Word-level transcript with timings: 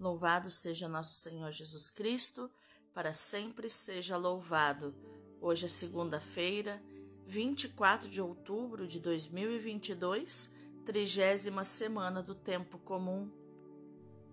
Louvado 0.00 0.50
seja 0.50 0.88
nosso 0.88 1.12
Senhor 1.12 1.52
Jesus 1.52 1.90
Cristo, 1.90 2.50
para 2.94 3.12
sempre 3.12 3.68
seja 3.68 4.16
louvado. 4.16 4.94
Hoje 5.38 5.66
é 5.66 5.68
segunda-feira, 5.68 6.82
24 7.26 8.08
de 8.08 8.18
outubro 8.18 8.88
de 8.88 8.98
2022, 8.98 10.50
trigésima 10.86 11.66
semana 11.66 12.22
do 12.22 12.34
tempo 12.34 12.78
comum. 12.78 13.30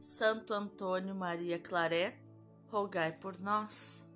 Santo 0.02 0.54
Antônio 0.54 1.14
Maria 1.14 1.60
Claret, 1.60 2.18
rogai 2.70 3.12
por 3.12 3.38
nós. 3.38 4.08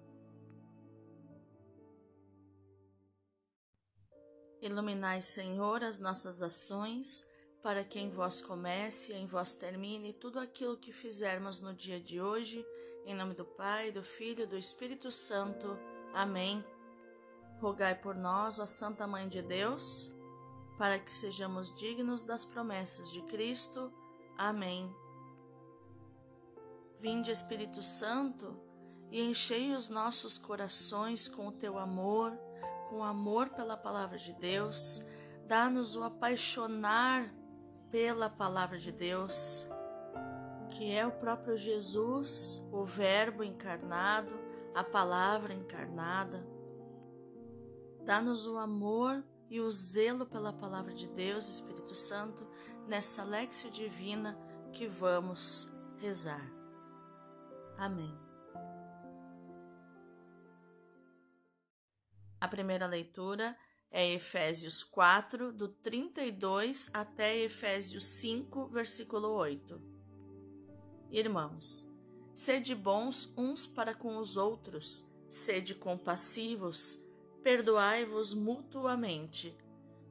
Iluminai, 4.62 5.22
Senhor, 5.22 5.84
as 5.84 6.00
nossas 6.00 6.42
ações 6.42 7.30
para 7.62 7.84
que 7.84 8.00
em 8.00 8.10
vós 8.10 8.42
comece 8.42 9.14
e 9.14 9.16
em 9.16 9.26
vós 9.26 9.54
termine 9.54 10.14
tudo 10.14 10.40
aquilo 10.40 10.78
que 10.78 10.92
fizermos 10.92 11.60
no 11.60 11.74
dia 11.74 12.00
de 12.00 12.20
hoje, 12.20 12.66
em 13.06 13.14
nome 13.14 13.36
do 13.36 13.46
Pai, 13.46 13.92
do 13.92 14.04
Filho 14.04 14.44
e 14.44 14.48
do 14.48 14.58
Espírito 14.58 15.12
Santo. 15.12 15.78
Amém. 16.14 16.64
Rogai 17.60 17.94
por 17.94 18.16
nós, 18.16 18.58
ó 18.58 18.66
Santa 18.66 19.06
Mãe 19.06 19.28
de 19.28 19.42
Deus, 19.42 20.12
para 20.78 20.98
que 20.98 21.14
sejamos 21.14 21.74
dignos 21.76 22.24
das 22.24 22.44
promessas 22.44 23.12
de 23.12 23.22
Cristo. 23.24 23.94
Amém. 24.36 24.92
Vinde, 26.98 27.32
Espírito 27.32 27.84
Santo, 27.84 28.60
e 29.12 29.22
enchei 29.22 29.74
os 29.74 29.90
nossos 29.90 30.38
corações 30.40 31.28
com 31.28 31.48
o 31.48 31.52
teu 31.52 31.78
amor, 31.78 32.36
com 32.90 32.98
o 32.98 33.04
amor 33.04 33.50
pela 33.50 33.78
palavra 33.78 34.18
de 34.18 34.34
Deus. 34.34 35.04
Dá-nos 35.48 35.96
o 35.96 36.04
apaixonar 36.04 37.32
pela 37.92 38.30
palavra 38.30 38.78
de 38.78 38.92
Deus, 38.92 39.68
que 40.70 40.92
é 40.92 41.06
o 41.06 41.12
próprio 41.12 41.58
Jesus, 41.58 42.66
o 42.72 42.86
Verbo 42.86 43.44
encarnado, 43.44 44.34
a 44.74 44.84
palavra 44.84 45.54
encarnada. 45.54 46.48
Dá-nos 48.06 48.48
o 48.48 48.58
amor 48.58 49.24
e 49.50 49.60
o 49.60 49.70
zelo 49.70 50.26
pela 50.26 50.54
palavra 50.54 50.94
de 50.94 51.08
Deus, 51.08 51.50
Espírito 51.50 51.94
Santo, 51.94 52.48
nessa 52.88 53.24
lexio 53.24 53.70
divina 53.70 54.40
que 54.72 54.88
vamos 54.88 55.70
rezar. 55.98 56.50
Amém. 57.78 58.18
A 62.40 62.48
primeira 62.48 62.88
leitura 62.88 63.56
é 63.92 64.10
Efésios 64.14 64.84
4, 64.84 65.52
do 65.52 65.68
32 65.68 66.90
até 66.94 67.38
Efésios 67.38 68.06
5, 68.06 68.68
versículo 68.68 69.28
8. 69.28 69.82
Irmãos, 71.12 71.94
sede 72.34 72.74
bons 72.74 73.34
uns 73.36 73.68
para 73.68 73.94
com 73.94 74.16
os 74.16 74.38
outros, 74.38 75.14
sede 75.30 75.76
compassivos, 75.76 77.04
perdoai-vos 77.44 78.34
mutuamente, 78.34 79.58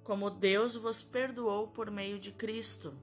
como 0.05 0.29
Deus 0.29 0.77
vos 0.77 1.03
perdoou 1.03 1.69
por 1.69 1.91
meio 1.91 2.21
de 2.21 2.33
Cristo. 2.33 2.95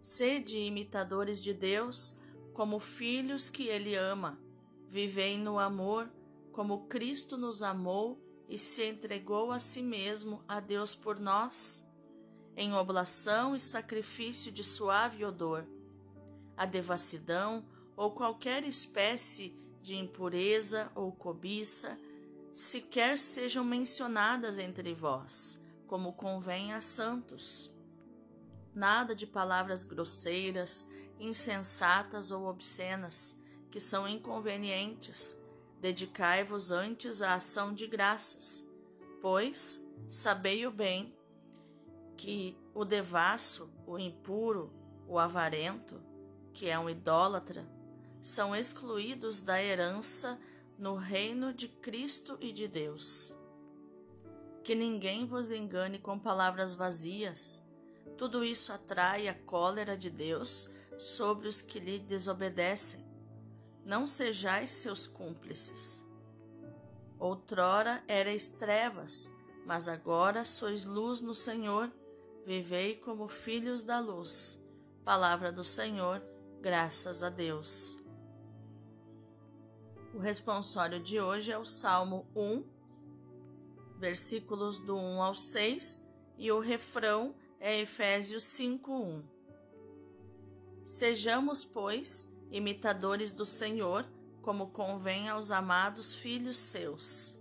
Sede 0.00 0.56
imitadores 0.56 1.40
de 1.40 1.54
Deus, 1.54 2.16
como 2.52 2.80
filhos 2.80 3.48
que 3.48 3.68
Ele 3.68 3.94
ama. 3.94 4.40
Vivei 4.88 5.38
no 5.38 5.60
amor, 5.60 6.10
como 6.50 6.88
Cristo 6.88 7.36
nos 7.36 7.62
amou 7.62 8.25
e 8.48 8.58
se 8.58 8.84
entregou 8.84 9.50
a 9.50 9.58
si 9.58 9.82
mesmo 9.82 10.42
a 10.46 10.60
Deus 10.60 10.94
por 10.94 11.18
nós, 11.18 11.86
em 12.56 12.72
oblação 12.72 13.54
e 13.54 13.60
sacrifício 13.60 14.50
de 14.52 14.62
suave 14.62 15.24
odor. 15.24 15.66
A 16.56 16.64
devassidão 16.64 17.66
ou 17.96 18.12
qualquer 18.12 18.64
espécie 18.64 19.54
de 19.82 19.96
impureza 19.96 20.90
ou 20.94 21.12
cobiça 21.12 21.98
sequer 22.54 23.18
sejam 23.18 23.62
mencionadas 23.62 24.58
entre 24.58 24.94
vós, 24.94 25.60
como 25.86 26.14
convém 26.14 26.72
a 26.72 26.80
santos. 26.80 27.70
Nada 28.74 29.14
de 29.14 29.26
palavras 29.26 29.84
grosseiras, 29.84 30.88
insensatas 31.20 32.30
ou 32.30 32.46
obscenas, 32.46 33.38
que 33.70 33.80
são 33.80 34.08
inconvenientes 34.08 35.36
Dedicai-vos 35.80 36.70
antes 36.70 37.20
à 37.20 37.34
ação 37.34 37.74
de 37.74 37.86
graças, 37.86 38.66
pois 39.20 39.84
sabei 40.08 40.66
o 40.66 40.70
bem 40.70 41.14
que 42.16 42.56
o 42.74 42.84
devasso, 42.84 43.70
o 43.86 43.98
impuro, 43.98 44.72
o 45.06 45.18
avarento, 45.18 46.00
que 46.52 46.68
é 46.68 46.78
um 46.78 46.88
idólatra, 46.88 47.68
são 48.22 48.56
excluídos 48.56 49.42
da 49.42 49.62
herança 49.62 50.40
no 50.78 50.94
reino 50.94 51.52
de 51.52 51.68
Cristo 51.68 52.38
e 52.40 52.52
de 52.52 52.66
Deus. 52.66 53.34
Que 54.64 54.74
ninguém 54.74 55.26
vos 55.26 55.52
engane 55.52 55.98
com 55.98 56.18
palavras 56.18 56.74
vazias. 56.74 57.62
Tudo 58.16 58.42
isso 58.42 58.72
atrai 58.72 59.28
a 59.28 59.34
cólera 59.34 59.96
de 59.96 60.10
Deus 60.10 60.68
sobre 60.98 61.46
os 61.46 61.60
que 61.62 61.78
lhe 61.78 61.98
desobedecem 61.98 63.05
não 63.86 64.04
sejais 64.04 64.72
seus 64.72 65.06
cúmplices. 65.06 66.04
Outrora 67.20 68.02
erais 68.08 68.50
trevas, 68.50 69.32
mas 69.64 69.86
agora 69.86 70.44
sois 70.44 70.84
luz 70.84 71.20
no 71.20 71.34
Senhor, 71.34 71.90
vivei 72.44 72.96
como 72.96 73.28
filhos 73.28 73.84
da 73.84 74.00
luz. 74.00 74.60
Palavra 75.04 75.52
do 75.52 75.62
Senhor, 75.62 76.20
graças 76.60 77.22
a 77.22 77.30
Deus. 77.30 77.96
O 80.12 80.18
responsório 80.18 80.98
de 80.98 81.20
hoje 81.20 81.52
é 81.52 81.58
o 81.58 81.64
Salmo 81.64 82.26
1, 82.34 82.64
versículos 83.98 84.80
do 84.80 84.96
1 84.96 85.22
ao 85.22 85.36
6, 85.36 86.04
e 86.36 86.50
o 86.50 86.58
refrão 86.58 87.36
é 87.60 87.78
Efésios 87.78 88.42
5, 88.44 88.92
1. 88.92 89.24
Sejamos, 90.84 91.64
pois, 91.64 92.34
imitadores 92.56 93.32
do 93.32 93.44
Senhor, 93.44 94.06
como 94.40 94.68
convém 94.68 95.28
aos 95.28 95.50
amados 95.50 96.14
filhos 96.14 96.56
seus. 96.56 97.36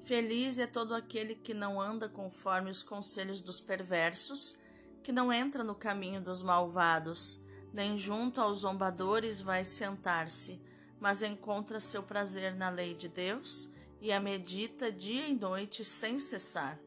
Feliz 0.00 0.58
é 0.58 0.66
todo 0.66 0.94
aquele 0.94 1.34
que 1.34 1.54
não 1.54 1.80
anda 1.80 2.08
conforme 2.08 2.70
os 2.70 2.82
conselhos 2.82 3.40
dos 3.40 3.60
perversos, 3.60 4.56
que 5.02 5.12
não 5.12 5.32
entra 5.32 5.64
no 5.64 5.74
caminho 5.74 6.20
dos 6.20 6.42
malvados, 6.42 7.40
nem 7.72 7.98
junto 7.98 8.40
aos 8.40 8.58
zombadores 8.58 9.40
vai 9.40 9.64
sentar-se, 9.64 10.60
mas 11.00 11.22
encontra 11.22 11.80
seu 11.80 12.02
prazer 12.02 12.54
na 12.54 12.68
lei 12.68 12.94
de 12.94 13.08
Deus 13.08 13.72
e 14.00 14.12
a 14.12 14.20
medita 14.20 14.92
dia 14.92 15.26
e 15.26 15.34
noite 15.34 15.84
sem 15.84 16.18
cessar. 16.18 16.78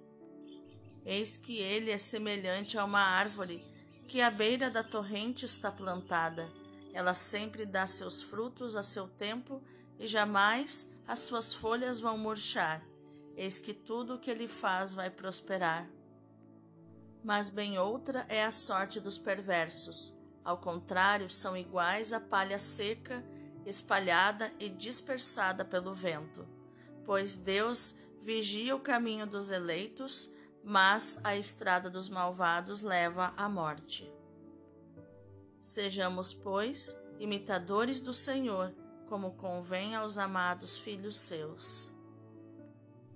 Eis 1.06 1.38
que 1.38 1.58
ele 1.58 1.92
é 1.92 1.98
semelhante 1.98 2.78
a 2.78 2.86
uma 2.86 3.02
árvore 3.02 3.64
que 4.08 4.22
à 4.22 4.30
beira 4.30 4.70
da 4.70 4.84
torrente 4.84 5.46
está 5.46 5.72
plantada 5.72 6.59
ela 6.94 7.14
sempre 7.14 7.66
dá 7.66 7.86
seus 7.88 8.22
frutos 8.22 8.76
a 8.76 8.84
seu 8.84 9.08
tempo 9.08 9.62
e 9.98 10.08
jamais 10.08 10.90
as 11.08 11.20
suas 11.20 11.54
folhas 11.54 12.00
vão 12.00 12.18
murchar. 12.18 12.84
Eis 13.36 13.58
que 13.60 13.74
tudo 13.74 14.16
o 14.16 14.20
que 14.20 14.30
ele 14.30 14.48
faz 14.48 14.94
vai 14.94 15.10
prosperar. 15.10 15.90
Mas 17.24 17.50
bem 17.50 17.78
outra 17.78 18.26
é 18.30 18.44
a 18.44 18.52
sorte 18.52 19.00
dos 19.00 19.18
perversos. 19.18 20.18
Ao 20.44 20.58
contrário, 20.58 21.30
são 21.30 21.56
iguais 21.56 22.14
à 22.14 22.20
palha 22.20 22.60
seca, 22.60 23.24
espalhada 23.66 24.52
e 24.60 24.70
dispersada 24.70 25.64
pelo 25.66 25.94
vento. 25.94 26.48
Pois 27.06 27.38
Deus 27.38 27.96
vigia 28.22 28.76
o 28.76 28.80
caminho 28.80 29.28
dos 29.28 29.52
eleitos, 29.52 30.32
mas 30.64 31.20
a 31.24 31.36
estrada 31.36 31.90
dos 31.90 32.10
malvados 32.10 32.82
leva 32.82 33.34
à 33.38 33.48
morte. 33.48 34.12
Sejamos, 35.62 36.32
pois, 36.32 36.98
imitadores 37.20 38.00
do 38.00 38.14
Senhor, 38.14 38.74
como 39.10 39.34
convém 39.34 39.94
aos 39.94 40.18
amados 40.18 40.78
filhos 40.78 41.18
seus. 41.18 41.92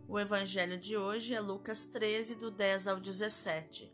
O 0.09 0.19
evangelho 0.19 0.77
de 0.77 0.97
hoje 0.97 1.33
é 1.33 1.39
Lucas 1.39 1.85
13, 1.85 2.35
do 2.35 2.51
10 2.51 2.89
ao 2.89 2.99
17. 2.99 3.89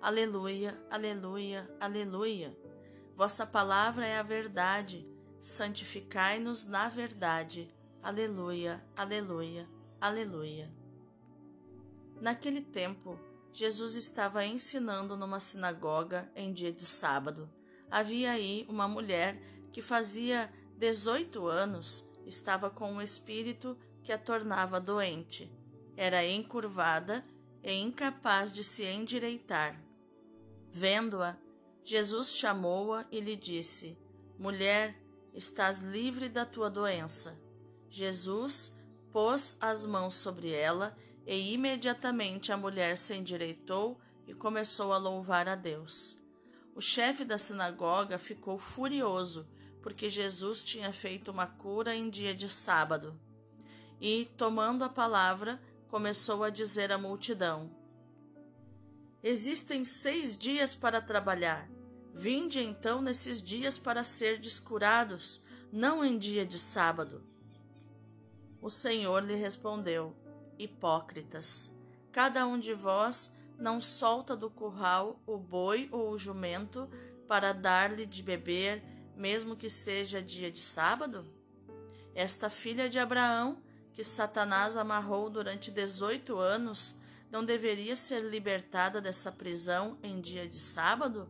Aleluia, 0.00 0.76
aleluia, 0.90 1.70
aleluia. 1.78 2.58
Vossa 3.14 3.46
palavra 3.46 4.04
é 4.04 4.18
a 4.18 4.22
verdade, 4.22 5.08
santificai-nos 5.40 6.66
na 6.66 6.88
verdade. 6.88 7.72
Aleluia, 8.02 8.84
aleluia, 8.96 9.68
aleluia. 10.00 10.68
Naquele 12.20 12.62
tempo, 12.62 13.16
Jesus 13.52 13.94
estava 13.94 14.44
ensinando 14.44 15.16
numa 15.16 15.38
sinagoga 15.38 16.28
em 16.34 16.52
dia 16.52 16.72
de 16.72 16.84
sábado 16.84 17.48
havia 17.92 18.32
aí 18.32 18.64
uma 18.70 18.88
mulher 18.88 19.38
que 19.70 19.82
fazia 19.82 20.50
18 20.78 21.46
anos 21.46 22.08
estava 22.24 22.70
com 22.70 22.90
um 22.90 23.02
espírito 23.02 23.76
que 24.02 24.10
a 24.10 24.18
tornava 24.18 24.80
doente. 24.80 25.52
Era 25.94 26.26
encurvada 26.26 27.22
e 27.62 27.70
incapaz 27.74 28.50
de 28.50 28.64
se 28.64 28.84
endireitar. 28.84 29.78
Vendo-a, 30.70 31.36
Jesus 31.84 32.34
chamou-a 32.34 33.04
e 33.12 33.20
lhe 33.20 33.36
disse: 33.36 33.98
Mulher, 34.38 34.98
estás 35.34 35.82
livre 35.82 36.30
da 36.30 36.46
tua 36.46 36.70
doença. 36.70 37.38
Jesus 37.90 38.74
pôs 39.12 39.58
as 39.60 39.84
mãos 39.84 40.14
sobre 40.14 40.50
ela 40.50 40.96
e 41.26 41.52
imediatamente 41.52 42.50
a 42.50 42.56
mulher 42.56 42.96
se 42.96 43.14
endireitou 43.14 44.00
e 44.26 44.32
começou 44.32 44.94
a 44.94 44.98
louvar 44.98 45.46
a 45.46 45.54
Deus. 45.54 46.21
O 46.74 46.80
chefe 46.80 47.24
da 47.24 47.36
sinagoga 47.36 48.18
ficou 48.18 48.58
furioso 48.58 49.46
porque 49.82 50.08
Jesus 50.08 50.62
tinha 50.62 50.92
feito 50.92 51.30
uma 51.30 51.46
cura 51.46 51.94
em 51.94 52.08
dia 52.08 52.34
de 52.34 52.48
sábado. 52.48 53.18
E, 54.00 54.30
tomando 54.36 54.84
a 54.84 54.88
palavra, 54.88 55.60
começou 55.88 56.44
a 56.44 56.50
dizer 56.50 56.92
à 56.92 56.96
multidão: 56.96 57.70
Existem 59.22 59.84
seis 59.84 60.38
dias 60.38 60.74
para 60.74 61.02
trabalhar. 61.02 61.68
Vinde 62.14 62.60
então 62.60 63.00
nesses 63.02 63.42
dias 63.42 63.78
para 63.78 64.04
ser 64.04 64.38
descurados, 64.38 65.42
não 65.72 66.04
em 66.04 66.16
dia 66.18 66.44
de 66.44 66.58
sábado. 66.58 67.22
O 68.60 68.70
Senhor 68.70 69.24
lhe 69.24 69.34
respondeu: 69.34 70.14
Hipócritas, 70.58 71.74
cada 72.12 72.46
um 72.46 72.58
de 72.58 72.72
vós 72.72 73.32
não 73.58 73.80
solta 73.80 74.36
do 74.36 74.50
curral 74.50 75.20
o 75.26 75.36
boi 75.38 75.88
ou 75.92 76.10
o 76.10 76.18
jumento 76.18 76.88
para 77.28 77.52
dar-lhe 77.52 78.06
de 78.06 78.22
beber, 78.22 78.82
mesmo 79.16 79.56
que 79.56 79.70
seja 79.70 80.22
dia 80.22 80.50
de 80.50 80.60
sábado? 80.60 81.26
Esta 82.14 82.50
filha 82.50 82.88
de 82.88 82.98
Abraão, 82.98 83.62
que 83.92 84.04
Satanás 84.04 84.76
amarrou 84.76 85.30
durante 85.30 85.70
dezoito 85.70 86.36
anos, 86.38 86.96
não 87.30 87.44
deveria 87.44 87.96
ser 87.96 88.20
libertada 88.20 89.00
dessa 89.00 89.32
prisão 89.32 89.96
em 90.02 90.20
dia 90.20 90.46
de 90.46 90.58
sábado? 90.58 91.28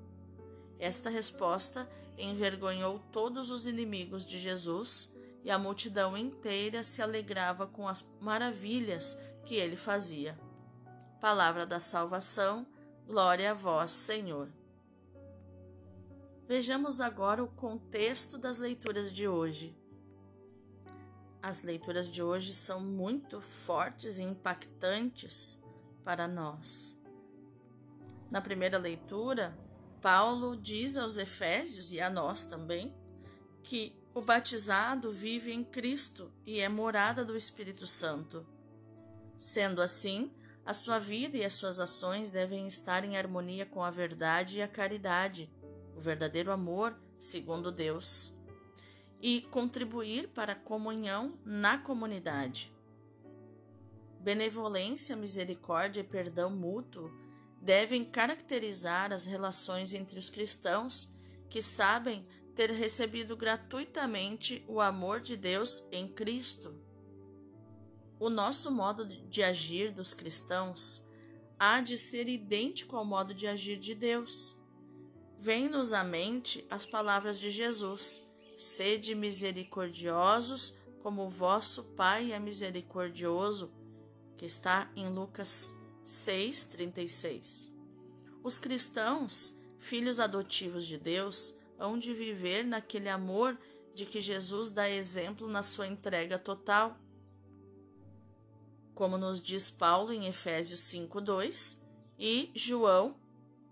Esta 0.79 1.09
resposta 1.09 1.89
envergonhou 2.19 2.99
todos 3.13 3.51
os 3.51 3.67
inimigos 3.67 4.27
de 4.27 4.39
Jesus 4.39 5.09
e 5.45 5.51
a 5.51 5.59
multidão 5.59 6.17
inteira 6.17 6.83
se 6.83 7.01
alegrava 7.01 7.67
com 7.67 7.87
as 7.87 8.05
maravilhas 8.21 9.19
que 9.45 9.55
ele 9.55 9.77
fazia. 9.77 10.39
Palavra 11.23 11.65
da 11.65 11.79
salvação, 11.79 12.67
glória 13.07 13.53
a 13.53 13.55
vós, 13.55 13.93
Senhor. 13.93 14.49
Vejamos 16.49 17.01
agora 17.01 17.45
o 17.45 17.47
contexto 17.47 18.37
das 18.37 18.59
leituras 18.59 19.13
de 19.13 19.29
hoje. 19.29 19.73
As 21.41 21.63
leituras 21.63 22.09
de 22.09 22.21
hoje 22.21 22.53
são 22.53 22.81
muito 22.81 23.41
fortes 23.41 24.19
e 24.19 24.25
impactantes 24.25 25.63
para 26.05 26.27
nós. 26.27 26.99
Na 28.29 28.41
primeira 28.41 28.77
leitura, 28.77 29.57
Paulo 30.01 30.57
diz 30.57 30.97
aos 30.97 31.19
Efésios 31.19 31.93
e 31.93 32.01
a 32.01 32.11
nós 32.11 32.47
também 32.47 32.93
que 33.63 33.97
o 34.13 34.21
batizado 34.21 35.13
vive 35.13 35.53
em 35.53 35.63
Cristo 35.63 36.33
e 36.45 36.59
é 36.59 36.69
morada 36.69 37.25
do 37.25 37.37
Espírito 37.37 37.87
Santo. 37.87 38.45
Sendo 39.37 39.81
assim, 39.81 40.33
a 40.65 40.73
sua 40.73 40.99
vida 40.99 41.37
e 41.37 41.45
as 41.45 41.55
suas 41.55 41.81
ações 41.81 42.31
devem 42.31 42.67
estar 42.67 43.05
em 43.05 43.17
harmonia 43.17 43.67
com 43.67 43.83
a 43.83 43.91
verdade 43.91 44.59
e 44.59 44.63
a 44.63 44.69
caridade, 44.69 45.51
o 45.97 46.01
verdadeiro 46.01 46.53
amor 46.53 46.97
segundo 47.19 47.71
Deus, 47.71 48.35
e 49.21 49.43
contribuir 49.43 50.29
para 50.29 50.53
a 50.53 50.57
comunhão 50.57 51.39
na 51.45 51.79
comunidade. 51.79 52.73
Benevolência, 54.19 55.15
misericórdia 55.17 56.01
e 56.01 56.05
perdão 56.05 56.51
mútuo 56.51 57.11
devem 57.61 58.05
caracterizar 58.05 59.13
as 59.13 59.25
relações 59.25 59.95
entre 59.95 60.19
os 60.19 60.29
cristãos 60.29 61.13
que 61.49 61.63
sabem 61.63 62.27
ter 62.57 62.71
recebido 62.71 63.37
gratuitamente 63.37 64.65
o 64.67 64.81
amor 64.81 65.21
de 65.21 65.37
Deus 65.37 65.87
em 65.93 66.09
Cristo. 66.09 66.75
O 68.23 68.31
nosso 68.31 68.71
modo 68.71 69.05
de 69.05 69.43
agir 69.43 69.91
dos 69.91 70.15
cristãos 70.15 71.05
há 71.59 71.81
de 71.81 71.99
ser 71.99 72.29
idêntico 72.29 72.97
ao 72.97 73.05
modo 73.05 73.35
de 73.35 73.49
agir 73.49 73.77
de 73.77 73.97
Deus. 73.97 74.57
Vem-nos 75.37 75.93
à 75.93 76.05
mente 76.05 76.65
as 76.71 76.87
palavras 76.87 77.41
de 77.41 77.51
Jesus: 77.51 78.25
Sede 78.57 79.13
misericordiosos, 79.17 80.73
como 81.03 81.29
vosso 81.29 81.83
Pai 81.97 82.31
é 82.31 82.39
misericordioso 82.39 83.73
que 84.39 84.47
está 84.47 84.89
em 84.95 85.09
Lucas 85.09 85.69
6:36. 86.05 87.73
Os 88.41 88.57
cristãos, 88.57 89.59
filhos 89.81 90.21
adotivos 90.21 90.87
de 90.87 90.97
Deus, 90.97 91.57
hão 91.77 91.99
de 91.99 92.15
viver 92.15 92.65
naquele 92.65 93.09
amor 93.09 93.59
de 93.93 94.07
que 94.07 94.23
Jesus 94.23 94.71
dá 94.71 94.89
exemplo 94.89 95.49
na 95.49 95.65
sua 95.65 95.89
entrega 95.89 96.39
total. 96.39 96.97
Como 98.95 99.17
nos 99.17 99.41
diz 99.41 99.71
Paulo 99.71 100.13
em 100.13 100.27
Efésios 100.27 100.81
5:2 100.81 101.79
e 102.19 102.51
João 102.55 103.17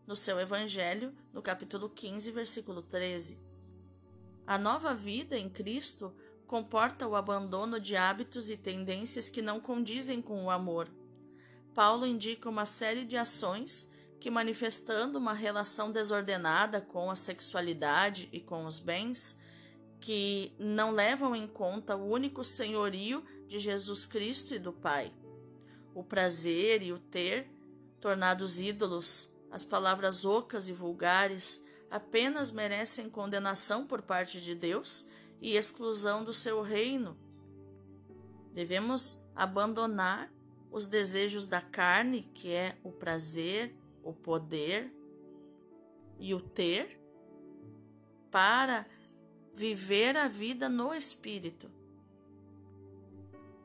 no 0.06 0.16
seu 0.16 0.40
evangelho, 0.40 1.14
no 1.32 1.42
capítulo 1.42 1.90
15, 1.90 2.30
versículo 2.30 2.82
13. 2.82 3.38
A 4.46 4.58
nova 4.58 4.94
vida 4.94 5.38
em 5.38 5.48
Cristo 5.48 6.14
comporta 6.46 7.06
o 7.06 7.14
abandono 7.14 7.78
de 7.78 7.94
hábitos 7.94 8.50
e 8.50 8.56
tendências 8.56 9.28
que 9.28 9.42
não 9.42 9.60
condizem 9.60 10.20
com 10.22 10.44
o 10.44 10.50
amor. 10.50 10.88
Paulo 11.74 12.06
indica 12.06 12.48
uma 12.48 12.66
série 12.66 13.04
de 13.04 13.16
ações 13.16 13.88
que, 14.18 14.30
manifestando 14.30 15.18
uma 15.18 15.34
relação 15.34 15.92
desordenada 15.92 16.80
com 16.80 17.10
a 17.10 17.14
sexualidade 17.14 18.28
e 18.32 18.40
com 18.40 18.66
os 18.66 18.80
bens, 18.80 19.38
que 20.00 20.52
não 20.58 20.90
levam 20.90 21.36
em 21.36 21.46
conta 21.46 21.94
o 21.94 22.10
único 22.10 22.42
senhorio 22.42 23.24
de 23.50 23.58
Jesus 23.58 24.06
Cristo 24.06 24.54
e 24.54 24.60
do 24.60 24.72
Pai. 24.72 25.12
O 25.92 26.04
prazer 26.04 26.84
e 26.84 26.92
o 26.92 27.00
ter, 27.00 27.50
tornados 28.00 28.60
ídolos, 28.60 29.28
as 29.50 29.64
palavras 29.64 30.24
ocas 30.24 30.68
e 30.68 30.72
vulgares, 30.72 31.60
apenas 31.90 32.52
merecem 32.52 33.10
condenação 33.10 33.84
por 33.84 34.02
parte 34.02 34.40
de 34.40 34.54
Deus 34.54 35.04
e 35.40 35.56
exclusão 35.56 36.22
do 36.22 36.32
seu 36.32 36.62
reino. 36.62 37.18
Devemos 38.54 39.20
abandonar 39.34 40.32
os 40.70 40.86
desejos 40.86 41.48
da 41.48 41.60
carne, 41.60 42.22
que 42.22 42.52
é 42.52 42.78
o 42.84 42.92
prazer, 42.92 43.74
o 44.04 44.12
poder 44.12 44.94
e 46.20 46.32
o 46.32 46.40
ter, 46.40 47.00
para 48.30 48.86
viver 49.52 50.16
a 50.16 50.28
vida 50.28 50.68
no 50.68 50.94
espírito. 50.94 51.79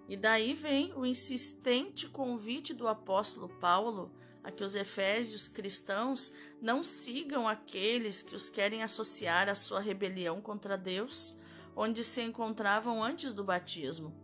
E 0.07 0.15
daí 0.15 0.53
vem 0.53 0.93
o 0.93 1.05
insistente 1.05 2.07
convite 2.07 2.73
do 2.73 2.87
apóstolo 2.87 3.49
Paulo 3.49 4.11
a 4.43 4.51
que 4.51 4.63
os 4.63 4.75
efésios 4.75 5.49
cristãos 5.49 6.31
não 6.61 6.83
sigam 6.83 7.47
aqueles 7.47 8.21
que 8.21 8.35
os 8.35 8.47
querem 8.47 8.83
associar 8.83 9.49
à 9.49 9.55
sua 9.55 9.79
rebelião 9.79 10.39
contra 10.39 10.77
Deus, 10.77 11.35
onde 11.75 12.03
se 12.03 12.21
encontravam 12.21 13.03
antes 13.03 13.33
do 13.33 13.43
batismo. 13.43 14.15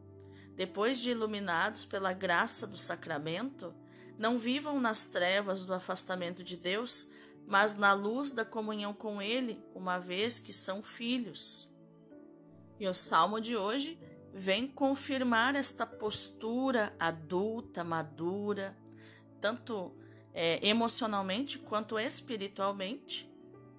Depois 0.56 1.00
de 1.00 1.10
iluminados 1.10 1.86
pela 1.86 2.14
graça 2.14 2.68
do 2.68 2.78
sacramento, 2.78 3.74
não 4.16 4.38
vivam 4.38 4.80
nas 4.80 5.06
trevas 5.06 5.66
do 5.66 5.74
afastamento 5.74 6.44
de 6.44 6.56
Deus, 6.56 7.10
mas 7.48 7.76
na 7.76 7.94
luz 7.94 8.30
da 8.30 8.46
comunhão 8.46 8.94
com 8.94 9.20
Ele, 9.20 9.60
uma 9.74 9.98
vez 9.98 10.38
que 10.38 10.54
são 10.54 10.84
filhos. 10.84 11.68
E 12.80 12.88
o 12.88 12.94
salmo 12.94 13.42
de 13.42 13.58
hoje 13.58 14.00
vem 14.34 14.68
confirmar 14.68 15.56
esta 15.56 15.86
postura 15.86 16.96
adulta, 17.00 17.84
madura, 17.84 18.78
tanto 19.40 19.94
é, 20.34 20.66
emocionalmente 20.66 21.60
quanto 21.60 22.00
espiritualmente, 22.00 23.30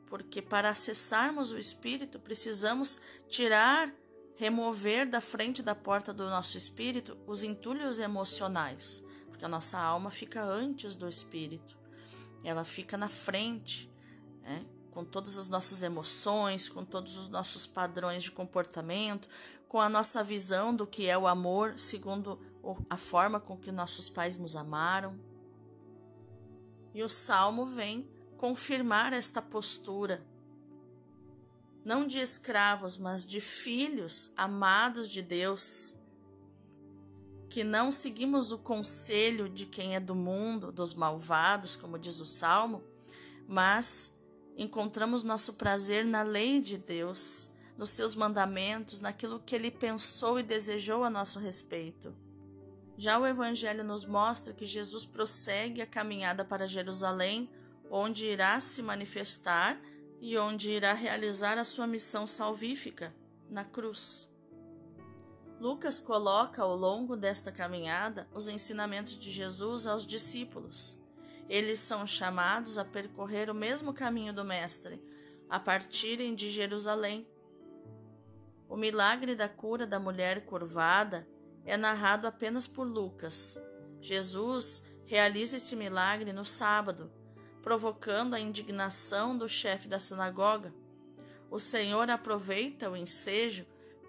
porque 0.07 0.43
para 0.43 0.71
acessarmos 0.71 1.51
o 1.51 1.59
espírito 1.59 2.19
precisamos 2.19 3.01
tirar, 3.29 3.93
remover 4.37 5.09
da 5.09 5.21
frente 5.21 5.63
da 5.63 5.75
porta 5.75 6.13
do 6.13 6.29
nosso 6.29 6.59
espírito 6.59 7.17
os 7.27 7.43
entulhos 7.43 7.99
emocionais, 7.99 9.03
porque 9.29 9.45
a 9.45 9.49
nossa 9.49 9.79
alma 9.79 10.11
fica 10.11 10.43
antes 10.43 10.95
do 10.95 11.09
espírito, 11.09 11.79
ela 12.45 12.65
fica 12.65 12.97
na 12.97 13.09
frente, 13.09 13.91
né? 14.43 14.67
com 14.91 15.05
todas 15.05 15.39
as 15.39 15.49
nossas 15.49 15.83
emoções, 15.83 16.69
com 16.69 16.85
todos 16.85 17.17
os 17.17 17.29
nossos 17.31 17.67
padrões 17.67 18.23
de 18.23 18.31
comportamento, 18.31 19.27
com 19.73 19.81
a 19.81 19.89
nossa 19.89 20.23
visão 20.23 20.77
do 20.77 20.87
que 20.87 21.07
é 21.09 21.17
o 21.17 21.27
amor, 21.27 21.79
segundo 21.79 22.39
a 22.91 22.99
forma 22.99 23.41
com 23.41 23.57
que 23.57 23.73
nossos 23.73 24.11
pais 24.11 24.37
nos 24.37 24.55
amaram. 24.55 25.19
E 26.93 27.03
o 27.03 27.09
salmo 27.09 27.65
vem 27.65 28.07
confirmar 28.37 29.15
esta 29.15 29.41
postura, 29.41 30.23
não 31.83 32.07
de 32.07 32.19
escravos, 32.19 32.99
mas 32.99 33.25
de 33.25 33.41
filhos 33.41 34.31
amados 34.37 35.09
de 35.09 35.23
Deus, 35.23 35.99
que 37.49 37.65
não 37.65 37.91
seguimos 37.91 38.53
o 38.53 38.59
conselho 38.59 39.49
de 39.49 39.65
quem 39.65 39.97
é 39.97 40.01
do 40.01 40.15
mundo, 40.15 40.71
dos 40.71 40.93
malvados, 40.93 41.77
como 41.77 41.99
diz 41.99 42.21
o 42.21 42.27
salmo, 42.27 42.85
mas 43.49 44.15
encontramos 44.55 45.25
nosso 45.25 45.55
prazer 45.55 46.05
na 46.05 46.23
lei 46.23 46.61
de 46.61 46.77
Deus, 46.77 47.52
nos 47.77 47.91
seus 47.91 48.15
mandamentos, 48.15 49.01
naquilo 49.01 49.41
que 49.41 49.55
ele 49.55 49.71
pensou 49.71 50.39
e 50.39 50.43
desejou 50.43 51.05
a 51.05 51.11
nosso 51.11 51.39
respeito. 51.39 52.15
Já 52.97 53.19
o 53.19 53.27
Evangelho 53.27 53.83
nos 53.83 54.05
mostra 54.05 54.53
que 54.53 54.67
Jesus 54.67 55.05
prossegue 55.05 55.81
a 55.81 55.87
caminhada 55.87 56.45
para 56.45 56.69
Jerusalém, 56.69 57.51
onde 57.91 58.27
irá 58.27 58.61
se 58.61 58.83
manifestar 58.83 59.81
e 60.21 60.39
onde 60.39 60.71
irá 60.71 60.93
realizar 60.93 61.59
a 61.59 61.65
sua 61.65 61.87
missão 61.87 62.27
salvífica 62.27 63.15
na 63.51 63.65
cruz. 63.65 64.31
Lucas 65.63 66.01
coloca 66.01 66.63
ao 66.63 66.77
longo 66.77 67.17
desta 67.17 67.53
caminhada 67.53 68.29
os 68.35 68.49
ensinamentos 68.49 69.19
de 69.19 69.31
Jesus 69.31 69.87
aos 69.87 70.07
discípulos. 70.07 70.97
Eles 71.49 71.79
são 71.79 72.07
chamados 72.07 72.79
a 72.79 72.85
percorrer 72.85 73.51
o 73.51 73.55
mesmo 73.55 73.93
caminho 73.93 74.33
do 74.33 74.45
Mestre, 74.45 75.01
a 75.49 75.61
partirem 75.61 76.35
de 76.35 76.51
Jerusalém. 76.51 77.27
O 78.73 78.77
milagre 78.79 79.35
da 79.35 79.51
cura 79.51 79.87
da 79.87 80.01
mulher 80.01 80.47
curvada 80.47 81.29
é 81.63 81.77
narrado 81.77 82.27
apenas 82.27 82.67
por 82.67 82.85
Lucas. 82.85 83.63
Jesus 84.01 84.83
realiza 85.05 85.59
esse 85.59 85.77
milagre 85.77 86.33
no 86.33 86.43
sábado, 86.43 87.13
provocando 87.61 88.33
a 88.33 88.41
indignação 88.41 89.37
do 89.37 89.47
chefe 89.47 89.89
da 89.89 90.01
sinagoga. 90.01 90.73
O 91.51 91.61
Senhor 91.61 92.09
aproveita 92.09 92.91
o 92.91 92.97
ensejo 92.97 93.67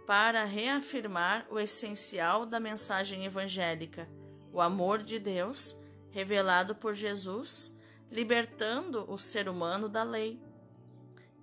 para 0.08 0.46
reafirmar 0.46 1.46
o 1.52 1.60
essencial 1.60 2.46
da 2.46 2.58
mensagem 2.58 3.26
evangélica, 3.26 4.08
o 4.50 4.62
amor 4.62 5.04
de 5.04 5.20
Deus, 5.20 5.78
revelado 6.10 6.74
por 6.74 6.94
Jesus, 6.94 7.76
libertando 8.10 9.04
o 9.12 9.18
ser 9.18 9.50
humano 9.50 9.90
da 9.90 10.04
lei, 10.04 10.42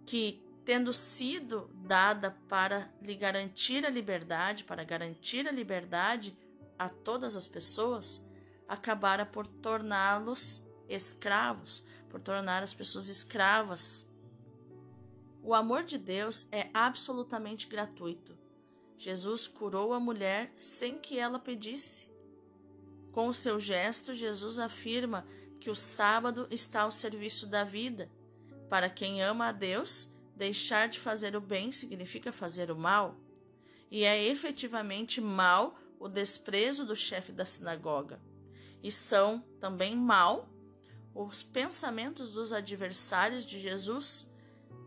que, 0.06 0.42
tendo 0.64 0.92
sido 0.92 1.70
dada 1.74 2.36
para 2.48 2.92
lhe 3.02 3.14
garantir 3.14 3.84
a 3.84 3.90
liberdade, 3.90 4.64
para 4.64 4.84
garantir 4.84 5.48
a 5.48 5.52
liberdade 5.52 6.36
a 6.78 6.88
todas 6.88 7.36
as 7.36 7.46
pessoas, 7.46 8.26
acabara 8.68 9.26
por 9.26 9.46
torná-los 9.46 10.64
escravos, 10.88 11.84
por 12.08 12.20
tornar 12.20 12.62
as 12.62 12.74
pessoas 12.74 13.08
escravas. 13.08 14.08
O 15.42 15.54
amor 15.54 15.84
de 15.84 15.98
Deus 15.98 16.48
é 16.52 16.70
absolutamente 16.74 17.66
gratuito. 17.66 18.38
Jesus 18.96 19.48
curou 19.48 19.94
a 19.94 20.00
mulher 20.00 20.52
sem 20.54 20.98
que 20.98 21.18
ela 21.18 21.38
pedisse. 21.38 22.10
Com 23.12 23.28
o 23.28 23.34
seu 23.34 23.58
gesto, 23.58 24.14
Jesus 24.14 24.58
afirma 24.58 25.26
que 25.58 25.70
o 25.70 25.76
sábado 25.76 26.46
está 26.50 26.82
ao 26.82 26.92
serviço 26.92 27.46
da 27.46 27.64
vida. 27.64 28.10
Para 28.68 28.88
quem 28.88 29.22
ama 29.22 29.48
a 29.48 29.52
Deus, 29.52 30.09
deixar 30.40 30.88
de 30.88 30.98
fazer 30.98 31.36
o 31.36 31.40
bem 31.40 31.70
significa 31.70 32.32
fazer 32.32 32.70
o 32.70 32.76
mal. 32.76 33.14
E 33.90 34.04
é 34.04 34.24
efetivamente 34.24 35.20
mal 35.20 35.78
o 35.98 36.08
desprezo 36.08 36.86
do 36.86 36.96
chefe 36.96 37.30
da 37.30 37.44
sinagoga. 37.44 38.18
E 38.82 38.90
são 38.90 39.44
também 39.60 39.94
mal 39.94 40.48
os 41.14 41.42
pensamentos 41.42 42.32
dos 42.32 42.54
adversários 42.54 43.44
de 43.44 43.60
Jesus, 43.60 44.26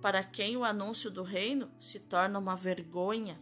para 0.01 0.23
quem 0.23 0.57
o 0.57 0.63
anúncio 0.63 1.11
do 1.11 1.21
reino 1.21 1.71
se 1.79 1.99
torna 1.99 2.39
uma 2.39 2.55
vergonha. 2.55 3.39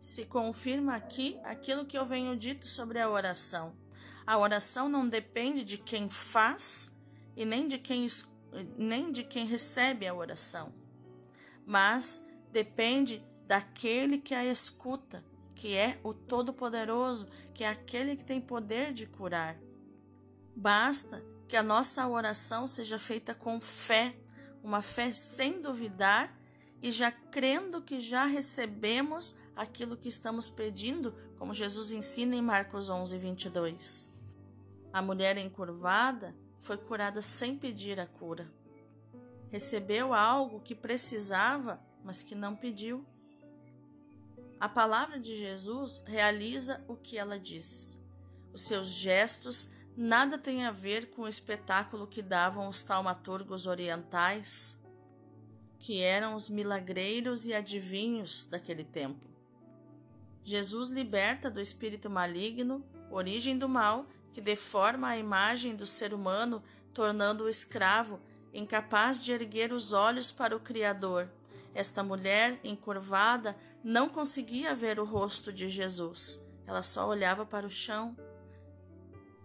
Se 0.00 0.24
confirma 0.24 0.94
aqui 0.94 1.36
aquilo 1.42 1.84
que 1.84 1.98
eu 1.98 2.06
venho 2.06 2.36
dito 2.36 2.68
sobre 2.68 3.00
a 3.00 3.10
oração. 3.10 3.74
A 4.24 4.38
oração 4.38 4.88
não 4.88 5.08
depende 5.08 5.64
de 5.64 5.78
quem 5.78 6.08
faz 6.08 6.94
e 7.36 7.44
nem 7.44 7.66
de 7.66 7.76
quem, 7.76 8.06
nem 8.78 9.10
de 9.10 9.24
quem 9.24 9.44
recebe 9.46 10.06
a 10.06 10.14
oração, 10.14 10.72
mas 11.66 12.24
depende 12.50 13.24
daquele 13.46 14.18
que 14.18 14.34
a 14.34 14.44
escuta, 14.44 15.24
que 15.54 15.76
é 15.76 16.00
o 16.02 16.12
Todo-Poderoso, 16.12 17.26
que 17.54 17.64
é 17.64 17.68
aquele 17.68 18.16
que 18.16 18.24
tem 18.24 18.40
poder 18.40 18.92
de 18.92 19.06
curar. 19.06 19.56
Basta 20.54 21.24
que 21.48 21.56
a 21.56 21.62
nossa 21.62 22.06
oração 22.08 22.66
seja 22.66 22.98
feita 22.98 23.34
com 23.34 23.60
fé, 23.60 24.16
uma 24.62 24.80
fé 24.80 25.12
sem 25.12 25.60
duvidar 25.60 26.36
e 26.82 26.90
já 26.90 27.10
crendo 27.12 27.80
que 27.80 28.00
já 28.00 28.24
recebemos 28.24 29.36
aquilo 29.54 29.96
que 29.96 30.08
estamos 30.08 30.48
pedindo, 30.48 31.14
como 31.38 31.54
Jesus 31.54 31.92
ensina 31.92 32.34
em 32.34 32.42
Marcos 32.42 32.88
11, 32.88 33.16
22. 33.18 34.10
A 34.92 35.00
mulher 35.00 35.38
encurvada 35.38 36.34
foi 36.58 36.76
curada 36.76 37.22
sem 37.22 37.56
pedir 37.56 38.00
a 38.00 38.06
cura. 38.06 38.52
Recebeu 39.52 40.14
algo 40.14 40.60
que 40.60 40.74
precisava, 40.74 41.78
mas 42.02 42.22
que 42.22 42.34
não 42.34 42.56
pediu. 42.56 43.04
A 44.58 44.66
palavra 44.66 45.20
de 45.20 45.36
Jesus 45.36 46.02
realiza 46.06 46.82
o 46.88 46.96
que 46.96 47.18
ela 47.18 47.38
diz. 47.38 48.00
Os 48.50 48.62
seus 48.62 48.88
gestos 48.88 49.68
nada 49.94 50.38
tem 50.38 50.64
a 50.64 50.70
ver 50.70 51.10
com 51.10 51.22
o 51.22 51.28
espetáculo 51.28 52.06
que 52.06 52.22
davam 52.22 52.66
os 52.66 52.82
taumaturgos 52.82 53.66
orientais, 53.66 54.80
que 55.78 56.00
eram 56.00 56.34
os 56.34 56.48
milagreiros 56.48 57.44
e 57.44 57.52
adivinhos 57.52 58.46
daquele 58.46 58.84
tempo. 58.84 59.28
Jesus 60.42 60.88
liberta 60.88 61.50
do 61.50 61.60
espírito 61.60 62.08
maligno, 62.08 62.82
origem 63.10 63.58
do 63.58 63.68
mal, 63.68 64.06
que 64.32 64.40
deforma 64.40 65.08
a 65.08 65.18
imagem 65.18 65.76
do 65.76 65.86
ser 65.86 66.14
humano, 66.14 66.62
tornando-o 66.94 67.50
escravo, 67.50 68.18
incapaz 68.52 69.18
de 69.18 69.32
erguer 69.32 69.72
os 69.72 69.92
olhos 69.92 70.30
para 70.30 70.56
o 70.56 70.60
Criador. 70.60 71.28
Esta 71.74 72.02
mulher, 72.02 72.60
encurvada, 72.62 73.56
não 73.82 74.08
conseguia 74.08 74.74
ver 74.74 75.00
o 75.00 75.04
rosto 75.04 75.52
de 75.52 75.68
Jesus. 75.68 76.40
Ela 76.66 76.82
só 76.82 77.08
olhava 77.08 77.46
para 77.46 77.66
o 77.66 77.70
chão. 77.70 78.16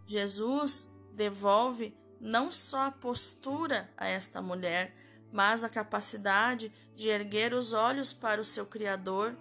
Jesus 0.05 0.93
devolve 1.13 1.97
não 2.19 2.51
só 2.51 2.87
a 2.87 2.91
postura 2.91 3.89
a 3.97 4.07
esta 4.07 4.41
mulher, 4.41 4.95
mas 5.31 5.63
a 5.63 5.69
capacidade 5.69 6.71
de 6.95 7.09
erguer 7.09 7.53
os 7.53 7.73
olhos 7.73 8.13
para 8.13 8.41
o 8.41 8.45
seu 8.45 8.65
Criador. 8.65 9.37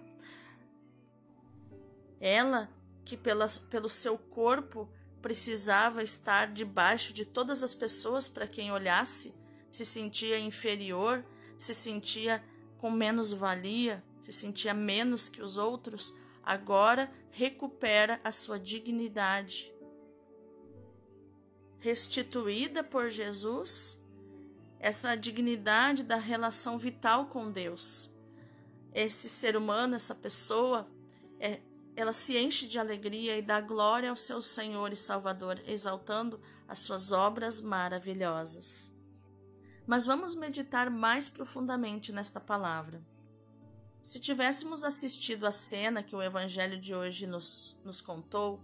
Ela, 2.19 2.69
que 3.05 3.15
pela, 3.15 3.47
pelo 3.69 3.89
seu 3.89 4.17
corpo 4.17 4.89
precisava 5.21 6.03
estar 6.03 6.47
debaixo 6.51 7.13
de 7.13 7.25
todas 7.25 7.63
as 7.63 7.73
pessoas 7.73 8.27
para 8.27 8.47
quem 8.47 8.71
olhasse, 8.71 9.33
se 9.69 9.85
sentia 9.85 10.39
inferior, 10.39 11.25
se 11.57 11.73
sentia 11.73 12.43
com 12.77 12.91
menos 12.91 13.31
valia, 13.31 14.03
se 14.21 14.31
sentia 14.31 14.73
menos 14.73 15.29
que 15.29 15.41
os 15.41 15.57
outros, 15.57 16.13
agora 16.43 17.11
recupera 17.31 18.19
a 18.23 18.31
sua 18.31 18.59
dignidade 18.59 19.73
restituída 21.79 22.83
por 22.83 23.09
Jesus, 23.09 23.97
essa 24.79 25.15
dignidade 25.15 26.03
da 26.03 26.17
relação 26.17 26.77
vital 26.77 27.27
com 27.27 27.51
Deus. 27.51 28.13
Esse 28.93 29.29
ser 29.29 29.55
humano, 29.55 29.95
essa 29.95 30.15
pessoa, 30.15 30.85
é, 31.39 31.61
ela 31.95 32.13
se 32.13 32.37
enche 32.37 32.67
de 32.67 32.77
alegria 32.77 33.37
e 33.37 33.41
dá 33.41 33.61
glória 33.61 34.09
ao 34.09 34.15
seu 34.15 34.41
Senhor 34.41 34.91
e 34.91 34.95
Salvador, 34.95 35.61
exaltando 35.65 36.41
as 36.67 36.79
suas 36.79 37.11
obras 37.11 37.61
maravilhosas. 37.61 38.91
Mas 39.87 40.05
vamos 40.05 40.35
meditar 40.35 40.89
mais 40.89 41.29
profundamente 41.29 42.11
nesta 42.11 42.41
palavra. 42.41 43.01
Se 44.03 44.19
tivéssemos 44.19 44.83
assistido 44.83 45.47
à 45.47 45.51
cena 45.51 46.03
que 46.03 46.13
o 46.13 46.21
Evangelho 46.21 46.79
de 46.79 46.93
hoje 46.93 47.25
nos, 47.25 47.79
nos 47.85 48.01
contou, 48.01 48.61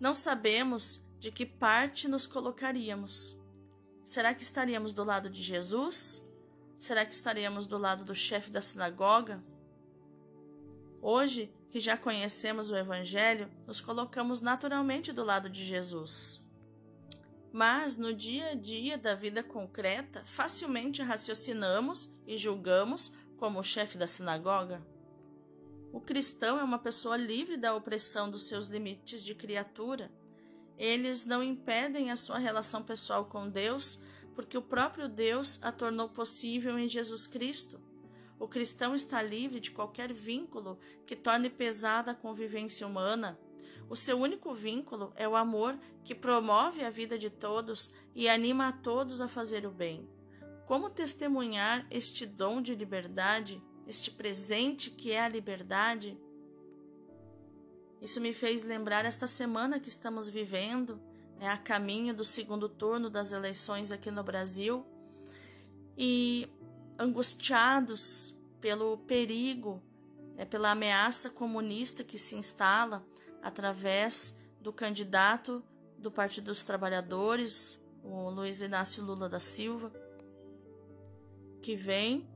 não 0.00 0.14
sabemos 0.14 1.06
de 1.18 1.30
que 1.30 1.44
parte 1.44 2.08
nos 2.08 2.26
colocaríamos. 2.26 3.38
Será 4.04 4.32
que 4.32 4.42
estaríamos 4.42 4.94
do 4.94 5.04
lado 5.04 5.28
de 5.28 5.42
Jesus? 5.42 6.26
Será 6.78 7.04
que 7.04 7.12
estaríamos 7.12 7.66
do 7.66 7.76
lado 7.76 8.02
do 8.02 8.14
chefe 8.14 8.50
da 8.50 8.62
sinagoga? 8.62 9.44
Hoje, 11.02 11.52
que 11.70 11.78
já 11.78 11.94
conhecemos 11.96 12.70
o 12.70 12.76
Evangelho, 12.76 13.50
nos 13.66 13.82
colocamos 13.82 14.40
naturalmente 14.40 15.12
do 15.12 15.24
lado 15.24 15.50
de 15.50 15.62
Jesus. 15.62 16.42
Mas 17.58 17.96
no 17.96 18.14
dia 18.14 18.50
a 18.50 18.54
dia 18.54 18.96
da 18.96 19.16
vida 19.16 19.42
concreta, 19.42 20.22
facilmente 20.24 21.02
raciocinamos 21.02 22.14
e 22.24 22.38
julgamos 22.38 23.12
como 23.36 23.58
o 23.58 23.64
chefe 23.64 23.98
da 23.98 24.06
sinagoga. 24.06 24.80
O 25.92 26.00
cristão 26.00 26.60
é 26.60 26.62
uma 26.62 26.78
pessoa 26.78 27.16
livre 27.16 27.56
da 27.56 27.74
opressão 27.74 28.30
dos 28.30 28.46
seus 28.46 28.68
limites 28.68 29.24
de 29.24 29.34
criatura 29.34 30.08
eles 30.78 31.24
não 31.24 31.42
impedem 31.42 32.12
a 32.12 32.16
sua 32.16 32.38
relação 32.38 32.84
pessoal 32.84 33.24
com 33.24 33.50
Deus, 33.50 34.00
porque 34.36 34.56
o 34.56 34.62
próprio 34.62 35.08
Deus 35.08 35.58
a 35.60 35.72
tornou 35.72 36.08
possível 36.08 36.78
em 36.78 36.88
Jesus 36.88 37.26
Cristo. 37.26 37.82
O 38.38 38.46
cristão 38.46 38.94
está 38.94 39.20
livre 39.20 39.58
de 39.58 39.72
qualquer 39.72 40.12
vínculo 40.12 40.78
que 41.04 41.16
torne 41.16 41.50
pesada 41.50 42.12
a 42.12 42.14
convivência 42.14 42.86
humana. 42.86 43.36
O 43.88 43.96
seu 43.96 44.20
único 44.20 44.52
vínculo 44.52 45.12
é 45.16 45.26
o 45.26 45.34
amor 45.34 45.78
que 46.04 46.14
promove 46.14 46.84
a 46.84 46.90
vida 46.90 47.18
de 47.18 47.30
todos 47.30 47.90
e 48.14 48.28
anima 48.28 48.68
a 48.68 48.72
todos 48.72 49.20
a 49.20 49.28
fazer 49.28 49.64
o 49.64 49.70
bem. 49.70 50.08
Como 50.66 50.90
testemunhar 50.90 51.86
este 51.90 52.26
dom 52.26 52.60
de 52.60 52.74
liberdade, 52.74 53.62
este 53.86 54.10
presente 54.10 54.90
que 54.90 55.12
é 55.12 55.20
a 55.22 55.28
liberdade. 55.28 56.20
Isso 58.02 58.20
me 58.20 58.34
fez 58.34 58.62
lembrar 58.62 59.06
esta 59.06 59.26
semana 59.26 59.80
que 59.80 59.88
estamos 59.88 60.28
vivendo, 60.28 61.00
né, 61.38 61.48
a 61.48 61.56
caminho 61.56 62.14
do 62.14 62.24
segundo 62.24 62.68
turno 62.68 63.08
das 63.08 63.32
eleições 63.32 63.90
aqui 63.90 64.10
no 64.10 64.22
Brasil, 64.22 64.84
e 65.96 66.46
angustiados 66.98 68.38
pelo 68.60 68.98
perigo, 68.98 69.82
né, 70.36 70.44
pela 70.44 70.72
ameaça 70.72 71.30
comunista 71.30 72.04
que 72.04 72.18
se 72.18 72.36
instala 72.36 73.04
através 73.42 74.38
do 74.60 74.72
candidato 74.72 75.62
do 75.96 76.10
Partido 76.10 76.46
dos 76.46 76.64
Trabalhadores, 76.64 77.80
o 78.02 78.30
Luiz 78.30 78.60
Inácio 78.60 79.04
Lula 79.04 79.28
da 79.28 79.40
Silva, 79.40 79.92
que 81.60 81.74
vem 81.76 82.28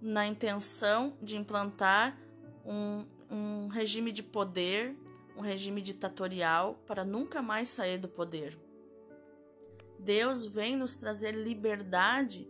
na 0.00 0.26
intenção 0.26 1.16
de 1.22 1.36
implantar 1.36 2.18
um, 2.64 3.04
um 3.30 3.68
regime 3.68 4.12
de 4.12 4.22
poder, 4.22 4.96
um 5.36 5.40
regime 5.40 5.80
ditatorial 5.80 6.74
para 6.86 7.04
nunca 7.04 7.40
mais 7.42 7.68
sair 7.68 7.98
do 7.98 8.08
poder. 8.08 8.58
Deus 9.98 10.44
vem 10.44 10.76
nos 10.76 10.94
trazer 10.94 11.32
liberdade, 11.32 12.48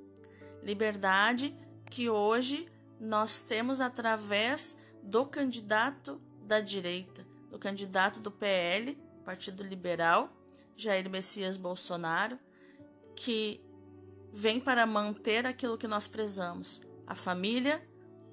liberdade 0.62 1.56
que 1.90 2.10
hoje 2.10 2.68
nós 3.00 3.42
temos 3.42 3.80
através 3.80 4.80
do 5.02 5.24
candidato 5.24 6.20
da 6.42 6.60
direita, 6.60 7.26
do 7.50 7.58
candidato 7.58 8.20
do 8.20 8.30
PL, 8.30 8.96
Partido 9.24 9.62
Liberal, 9.62 10.30
Jair 10.76 11.08
Messias 11.08 11.56
Bolsonaro, 11.56 12.38
que 13.14 13.60
vem 14.32 14.60
para 14.60 14.86
manter 14.86 15.46
aquilo 15.46 15.78
que 15.78 15.88
nós 15.88 16.06
prezamos: 16.06 16.82
a 17.06 17.14
família, 17.14 17.82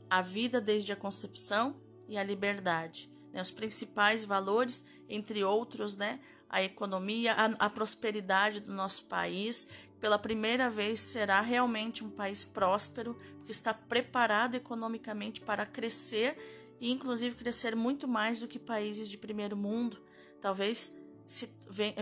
a 0.10 0.22
vida 0.22 0.60
desde 0.60 0.92
a 0.92 0.96
concepção 0.96 1.82
e 2.08 2.18
a 2.18 2.24
liberdade. 2.24 3.10
Né? 3.32 3.42
Os 3.42 3.52
principais 3.52 4.24
valores, 4.24 4.86
entre 5.10 5.44
outros, 5.44 5.96
né? 5.96 6.20
a 6.50 6.62
economia, 6.62 7.34
a, 7.34 7.46
a 7.66 7.70
prosperidade 7.70 8.60
do 8.60 8.72
nosso 8.72 9.06
país. 9.06 9.68
Pela 10.00 10.20
primeira 10.20 10.70
vez 10.70 11.00
será 11.00 11.42
realmente 11.42 12.04
um 12.04 12.10
país 12.10 12.44
próspero, 12.44 13.18
que 13.46 13.52
está 13.52 13.74
preparado 13.74 14.56
economicamente 14.56 15.42
para 15.42 15.66
crescer 15.66 16.38
e, 16.84 16.92
inclusive, 16.92 17.34
crescer 17.34 17.78
muito 17.78 18.10
mais 18.10 18.42
do 18.42 18.48
que 18.48 18.60
países 18.60 19.08
de 19.08 19.18
primeiro 19.18 19.56
mundo, 19.56 20.04
talvez 20.42 20.94
se, 21.26 21.50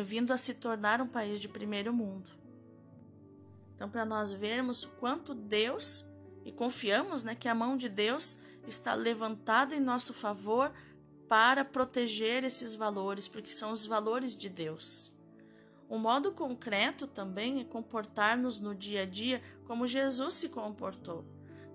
vindo 0.03 0.33
a 0.33 0.39
se 0.39 0.55
tornar 0.55 0.99
um 0.99 1.07
país 1.07 1.39
de 1.39 1.47
primeiro 1.47 1.93
mundo. 1.93 2.31
Então, 3.75 3.87
para 3.87 4.03
nós 4.03 4.33
vermos 4.33 4.83
quanto 4.99 5.35
Deus, 5.35 6.09
e 6.43 6.51
confiamos 6.51 7.23
né, 7.23 7.35
que 7.35 7.47
a 7.47 7.53
mão 7.53 7.77
de 7.77 7.87
Deus 7.87 8.37
está 8.65 8.95
levantada 8.95 9.75
em 9.75 9.79
nosso 9.79 10.15
favor 10.15 10.73
para 11.29 11.63
proteger 11.63 12.43
esses 12.43 12.73
valores, 12.73 13.27
porque 13.27 13.51
são 13.51 13.71
os 13.71 13.85
valores 13.85 14.35
de 14.35 14.49
Deus. 14.49 15.15
Um 15.87 15.99
modo 15.99 16.31
concreto 16.31 17.05
também 17.05 17.61
é 17.61 17.63
comportar-nos 17.63 18.59
no 18.59 18.73
dia 18.73 19.03
a 19.03 19.05
dia 19.05 19.43
como 19.67 19.85
Jesus 19.85 20.33
se 20.33 20.49
comportou, 20.49 21.23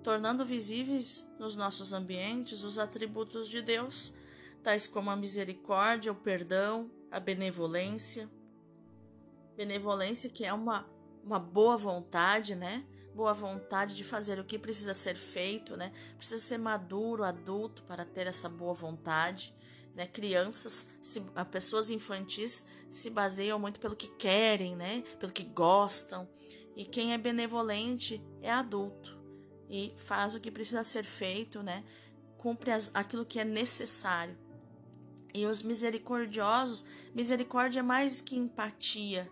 tornando 0.06 0.44
visíveis 0.44 1.28
nos 1.36 1.56
nossos 1.56 1.92
ambientes 1.92 2.62
os 2.62 2.78
atributos 2.78 3.48
de 3.48 3.60
Deus, 3.60 4.14
tais 4.62 4.86
como 4.86 5.10
a 5.10 5.16
misericórdia, 5.16 6.12
o 6.12 6.14
perdão, 6.14 6.88
a 7.10 7.18
benevolência. 7.18 8.30
Benevolência 9.56 10.30
que 10.30 10.44
é 10.44 10.52
uma, 10.52 10.88
uma 11.24 11.40
boa 11.40 11.76
vontade, 11.76 12.54
né? 12.54 12.86
Boa 13.16 13.34
vontade 13.34 13.96
de 13.96 14.04
fazer 14.04 14.38
o 14.38 14.44
que 14.44 14.60
precisa 14.60 14.94
ser 14.94 15.16
feito, 15.16 15.76
né? 15.76 15.92
Precisa 16.16 16.40
ser 16.40 16.58
maduro, 16.58 17.24
adulto 17.24 17.82
para 17.82 18.04
ter 18.04 18.28
essa 18.28 18.48
boa 18.48 18.74
vontade. 18.74 19.52
Né? 19.92 20.06
Crianças, 20.06 20.88
se, 21.02 21.20
pessoas 21.50 21.90
infantis 21.90 22.64
se 22.88 23.10
baseiam 23.10 23.58
muito 23.58 23.80
pelo 23.80 23.96
que 23.96 24.06
querem, 24.06 24.76
né? 24.76 25.02
Pelo 25.18 25.32
que 25.32 25.42
gostam. 25.42 26.28
E 26.76 26.84
quem 26.84 27.12
é 27.12 27.18
benevolente 27.18 28.24
é 28.40 28.52
adulto 28.52 29.15
e 29.68 29.92
faz 29.96 30.34
o 30.34 30.40
que 30.40 30.50
precisa 30.50 30.84
ser 30.84 31.04
feito, 31.04 31.62
né? 31.62 31.84
Cumpre 32.36 32.70
as, 32.70 32.90
aquilo 32.94 33.24
que 33.24 33.40
é 33.40 33.44
necessário. 33.44 34.36
E 35.34 35.44
os 35.46 35.62
misericordiosos, 35.62 36.84
misericórdia 37.14 37.80
é 37.80 37.82
mais 37.82 38.20
que 38.20 38.36
empatia, 38.36 39.30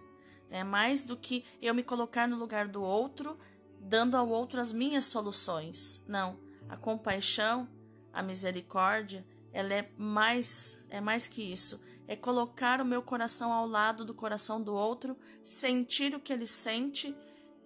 é 0.51 0.63
mais 0.63 1.03
do 1.03 1.17
que 1.17 1.45
eu 1.61 1.75
me 1.75 1.83
colocar 1.83 2.29
no 2.29 2.37
lugar 2.37 2.69
do 2.69 2.83
outro, 2.83 3.39
dando 3.81 4.17
ao 4.17 4.29
outro 4.29 4.61
as 4.61 4.73
minhas 4.73 5.07
soluções. 5.07 6.03
Não, 6.07 6.39
a 6.69 6.77
compaixão, 6.77 7.69
a 8.13 8.23
misericórdia, 8.23 9.27
ela 9.53 9.73
é 9.73 9.91
mais, 9.97 10.79
é 10.91 11.01
mais 11.01 11.27
que 11.27 11.43
isso. 11.43 11.81
É 12.07 12.15
colocar 12.15 12.81
o 12.81 12.85
meu 12.85 13.03
coração 13.03 13.53
ao 13.53 13.67
lado 13.67 14.05
do 14.05 14.13
coração 14.13 14.63
do 14.63 14.75
outro, 14.75 15.17
sentir 15.43 16.15
o 16.15 16.21
que 16.21 16.33
ele 16.33 16.47
sente 16.47 17.17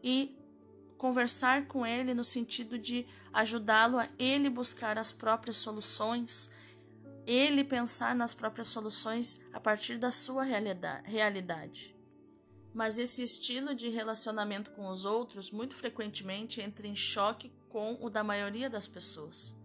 e 0.02 0.37
conversar 0.98 1.66
com 1.66 1.86
ele 1.86 2.12
no 2.12 2.24
sentido 2.24 2.78
de 2.78 3.06
ajudá-lo 3.32 3.98
a 3.98 4.08
ele 4.18 4.50
buscar 4.50 4.98
as 4.98 5.12
próprias 5.12 5.56
soluções, 5.56 6.50
ele 7.24 7.62
pensar 7.62 8.14
nas 8.14 8.34
próprias 8.34 8.68
soluções 8.68 9.40
a 9.52 9.60
partir 9.60 9.96
da 9.96 10.10
sua 10.10 10.42
realidade. 10.42 11.96
Mas 12.74 12.98
esse 12.98 13.22
estilo 13.22 13.74
de 13.74 13.88
relacionamento 13.88 14.72
com 14.72 14.88
os 14.88 15.04
outros 15.04 15.50
muito 15.50 15.74
frequentemente 15.74 16.60
entra 16.60 16.86
em 16.86 16.96
choque 16.96 17.52
com 17.68 17.96
o 18.00 18.10
da 18.10 18.24
maioria 18.24 18.68
das 18.68 18.86
pessoas. 18.86 19.56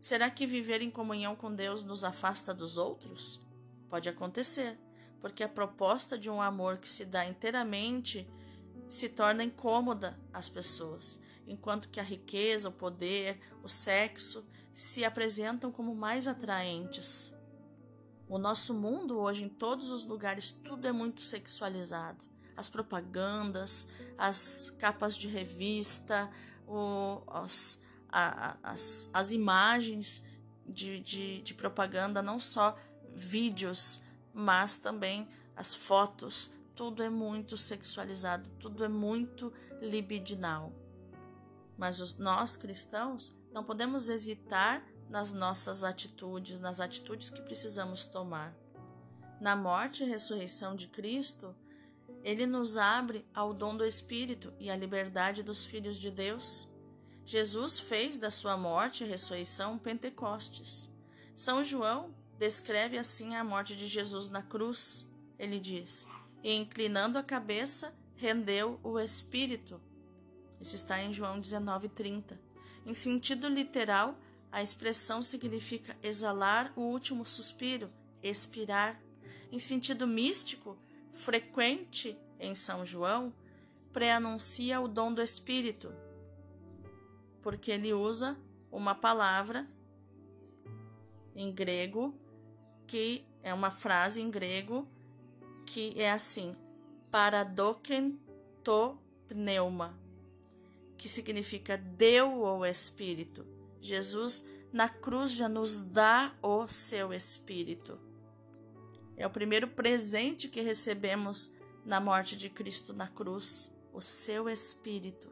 Será 0.00 0.30
que 0.30 0.46
viver 0.46 0.80
em 0.80 0.90
comunhão 0.90 1.34
com 1.34 1.52
Deus 1.52 1.82
nos 1.82 2.04
afasta 2.04 2.54
dos 2.54 2.76
outros? 2.76 3.40
Pode 3.90 4.08
acontecer, 4.08 4.78
porque 5.20 5.42
a 5.42 5.48
proposta 5.48 6.16
de 6.16 6.30
um 6.30 6.40
amor 6.40 6.78
que 6.78 6.88
se 6.88 7.04
dá 7.04 7.26
inteiramente 7.26 8.28
se 8.88 9.08
torna 9.08 9.44
incômoda 9.44 10.18
às 10.32 10.48
pessoas, 10.48 11.20
enquanto 11.46 11.88
que 11.88 12.00
a 12.00 12.02
riqueza, 12.02 12.68
o 12.68 12.72
poder, 12.72 13.40
o 13.62 13.68
sexo 13.68 14.46
se 14.74 15.04
apresentam 15.04 15.70
como 15.70 15.94
mais 15.94 16.26
atraentes. 16.26 17.32
O 18.28 18.38
nosso 18.38 18.74
mundo 18.74 19.18
hoje, 19.18 19.44
em 19.44 19.48
todos 19.48 19.90
os 19.90 20.04
lugares, 20.04 20.50
tudo 20.50 20.86
é 20.86 20.92
muito 20.92 21.22
sexualizado. 21.22 22.24
As 22.56 22.68
propagandas, 22.68 23.88
as 24.16 24.72
capas 24.78 25.16
de 25.16 25.28
revista, 25.28 26.30
o, 26.66 27.22
os, 27.42 27.80
a, 28.08 28.56
as, 28.62 29.10
as 29.12 29.32
imagens 29.32 30.22
de, 30.66 31.00
de, 31.00 31.42
de 31.42 31.54
propaganda, 31.54 32.22
não 32.22 32.38
só 32.38 32.76
vídeos, 33.14 34.00
mas 34.32 34.76
também 34.76 35.28
as 35.56 35.74
fotos, 35.74 36.52
tudo 36.78 37.02
é 37.02 37.10
muito 37.10 37.58
sexualizado, 37.58 38.48
tudo 38.50 38.84
é 38.84 38.88
muito 38.88 39.52
libidinal. 39.80 40.72
Mas 41.76 42.16
nós 42.16 42.54
cristãos 42.54 43.36
não 43.50 43.64
podemos 43.64 44.08
hesitar 44.08 44.86
nas 45.10 45.32
nossas 45.32 45.82
atitudes, 45.82 46.60
nas 46.60 46.78
atitudes 46.78 47.30
que 47.30 47.42
precisamos 47.42 48.04
tomar. 48.04 48.54
Na 49.40 49.56
morte 49.56 50.04
e 50.04 50.06
ressurreição 50.06 50.76
de 50.76 50.86
Cristo, 50.86 51.52
ele 52.22 52.46
nos 52.46 52.76
abre 52.76 53.26
ao 53.34 53.52
dom 53.52 53.76
do 53.76 53.84
Espírito 53.84 54.54
e 54.60 54.70
à 54.70 54.76
liberdade 54.76 55.42
dos 55.42 55.66
filhos 55.66 55.96
de 55.96 56.12
Deus. 56.12 56.68
Jesus 57.24 57.80
fez 57.80 58.20
da 58.20 58.30
sua 58.30 58.56
morte 58.56 59.02
e 59.02 59.08
ressurreição 59.08 59.76
Pentecostes. 59.76 60.88
São 61.34 61.64
João 61.64 62.14
descreve 62.38 62.96
assim 62.96 63.34
a 63.34 63.42
morte 63.42 63.74
de 63.74 63.88
Jesus 63.88 64.28
na 64.28 64.42
cruz. 64.44 65.04
Ele 65.40 65.58
diz: 65.58 66.06
E 66.42 66.54
inclinando 66.54 67.18
a 67.18 67.22
cabeça, 67.22 67.94
rendeu 68.16 68.78
o 68.82 68.98
Espírito. 68.98 69.80
Isso 70.60 70.76
está 70.76 71.02
em 71.02 71.12
João 71.12 71.40
19:30. 71.40 72.38
Em 72.84 72.94
sentido 72.94 73.48
literal, 73.48 74.18
a 74.50 74.62
expressão 74.62 75.22
significa 75.22 75.96
exalar 76.02 76.72
o 76.74 76.80
último 76.80 77.24
suspiro, 77.24 77.90
expirar. 78.22 79.00
Em 79.52 79.58
sentido 79.58 80.06
místico, 80.06 80.76
frequente 81.12 82.18
em 82.38 82.54
São 82.54 82.84
João, 82.84 83.32
preanuncia 83.92 84.80
o 84.80 84.88
dom 84.88 85.12
do 85.12 85.22
Espírito, 85.22 85.92
porque 87.42 87.70
ele 87.70 87.92
usa 87.92 88.38
uma 88.70 88.94
palavra 88.94 89.66
em 91.34 91.52
grego 91.52 92.14
que 92.86 93.24
é 93.42 93.52
uma 93.52 93.70
frase 93.70 94.20
em 94.20 94.30
grego 94.30 94.88
que 95.68 95.92
é 96.00 96.10
assim: 96.10 96.56
paradoken 97.10 98.18
to 98.64 98.98
pneuma, 99.28 99.98
que 100.96 101.08
significa 101.08 101.76
deu 101.76 102.42
o 102.42 102.64
Espírito. 102.64 103.46
Jesus 103.80 104.44
na 104.72 104.88
cruz 104.88 105.32
já 105.32 105.48
nos 105.48 105.80
dá 105.80 106.34
o 106.42 106.66
seu 106.66 107.12
Espírito. 107.12 108.00
É 109.16 109.26
o 109.26 109.30
primeiro 109.30 109.68
presente 109.68 110.48
que 110.48 110.60
recebemos 110.60 111.52
na 111.84 112.00
morte 112.00 112.36
de 112.36 112.48
Cristo 112.48 112.92
na 112.92 113.08
cruz, 113.08 113.74
o 113.92 114.00
seu 114.00 114.48
Espírito. 114.48 115.30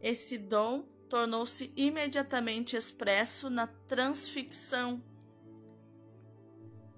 Esse 0.00 0.38
dom 0.38 0.84
tornou-se 1.08 1.72
imediatamente 1.76 2.76
expresso 2.76 3.50
na 3.50 3.66
transfixão 3.66 5.02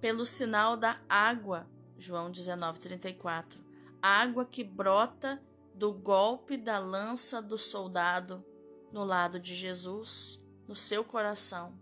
pelo 0.01 0.27
sinal 0.27 0.77
da 0.77 1.01
água, 1.09 1.67
João 2.03 2.33
19:34, 2.33 3.65
água 4.03 4.45
que 4.45 4.65
brota 4.65 5.41
do 5.73 5.93
golpe 5.93 6.57
da 6.57 6.81
lança 6.81 7.41
do 7.41 7.57
soldado 7.57 8.45
no 8.93 9.05
lado 9.05 9.38
de 9.38 9.55
Jesus, 9.55 10.43
no 10.67 10.75
seu 10.75 11.05
coração. 11.05 11.79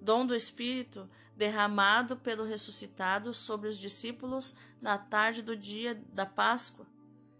Dom 0.00 0.24
do 0.24 0.34
Espírito 0.34 1.10
derramado 1.36 2.16
pelo 2.16 2.44
ressuscitado 2.44 3.34
sobre 3.34 3.68
os 3.68 3.76
discípulos 3.76 4.54
na 4.80 4.96
tarde 4.96 5.42
do 5.42 5.56
dia 5.56 6.00
da 6.12 6.24
Páscoa. 6.24 6.86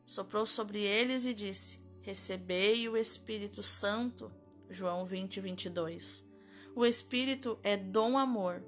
Soprou 0.04 0.44
sobre 0.44 0.80
eles 0.80 1.24
e 1.24 1.32
disse: 1.32 1.80
Recebei 2.00 2.88
o 2.88 2.96
Espírito 2.96 3.62
Santo. 3.62 4.32
João 4.68 5.04
20, 5.04 5.40
22. 5.40 6.26
O 6.74 6.84
Espírito 6.84 7.60
é 7.62 7.76
dom 7.76 8.18
amor, 8.18 8.60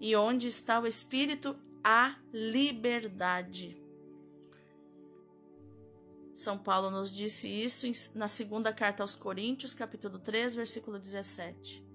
e 0.00 0.14
onde 0.14 0.46
está 0.46 0.78
o 0.78 0.86
Espírito, 0.86 1.58
há 1.88 2.16
liberdade. 2.32 3.80
São 6.34 6.58
Paulo 6.58 6.90
nos 6.90 7.14
disse 7.14 7.46
isso 7.46 7.86
na 8.18 8.26
segunda 8.26 8.72
carta 8.72 9.04
aos 9.04 9.14
Coríntios, 9.14 9.72
capítulo 9.72 10.18
3, 10.18 10.56
versículo 10.56 10.98
17. 10.98 11.86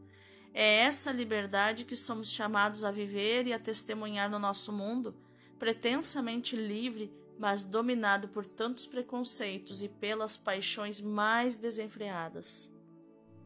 É 0.54 0.78
essa 0.78 1.12
liberdade 1.12 1.84
que 1.84 1.98
somos 1.98 2.32
chamados 2.32 2.86
a 2.86 2.92
viver 2.92 3.48
e 3.48 3.54
a 3.54 3.60
testemunhar 3.60 4.30
no 4.30 4.40
nosso 4.40 4.72
mundo, 4.72 5.14
pretensamente 5.60 6.56
livre 6.56 7.14
mas 7.38 7.64
dominado 7.64 8.28
por 8.28 8.46
tantos 8.46 8.86
preconceitos 8.86 9.82
e 9.82 9.90
pelas 9.90 10.38
paixões 10.38 11.02
mais 11.02 11.58
desenfreadas. 11.58 12.72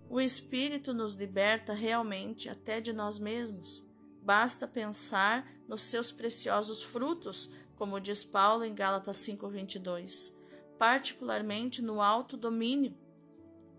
O 0.10 0.20
Espírito 0.20 0.94
nos 0.94 1.16
liberta 1.16 1.74
realmente 1.74 2.50
até 2.50 2.82
de 2.82 2.92
nós 2.92 3.18
mesmos. 3.18 3.88
Basta 4.22 4.68
pensar 4.68 5.55
nos 5.68 5.84
seus 5.84 6.12
preciosos 6.12 6.84
frutos, 6.84 7.50
como 7.76 8.00
diz 8.00 8.24
Paulo 8.24 8.64
em 8.64 8.74
Gálatas 8.74 9.18
5:22, 9.18 10.34
particularmente 10.78 11.82
no 11.82 12.02
autodomínio, 12.02 12.98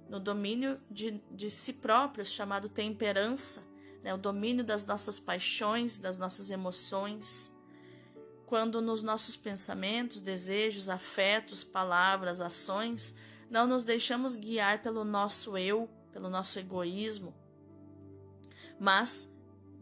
no 0.08 0.20
domínio 0.20 0.80
de, 0.90 1.22
de 1.30 1.50
si 1.50 1.74
próprios, 1.74 2.30
chamado 2.30 2.68
temperança, 2.68 3.66
né, 4.02 4.14
o 4.14 4.18
domínio 4.18 4.64
das 4.64 4.84
nossas 4.84 5.18
paixões, 5.18 5.98
das 5.98 6.18
nossas 6.18 6.50
emoções. 6.50 7.52
Quando 8.46 8.80
nos 8.80 9.02
nossos 9.02 9.36
pensamentos, 9.36 10.20
desejos, 10.20 10.88
afetos, 10.88 11.64
palavras, 11.64 12.40
ações, 12.40 13.14
não 13.50 13.66
nos 13.66 13.84
deixamos 13.84 14.36
guiar 14.36 14.80
pelo 14.82 15.04
nosso 15.04 15.58
eu, 15.58 15.90
pelo 16.12 16.28
nosso 16.28 16.58
egoísmo, 16.58 17.34
mas 18.78 19.28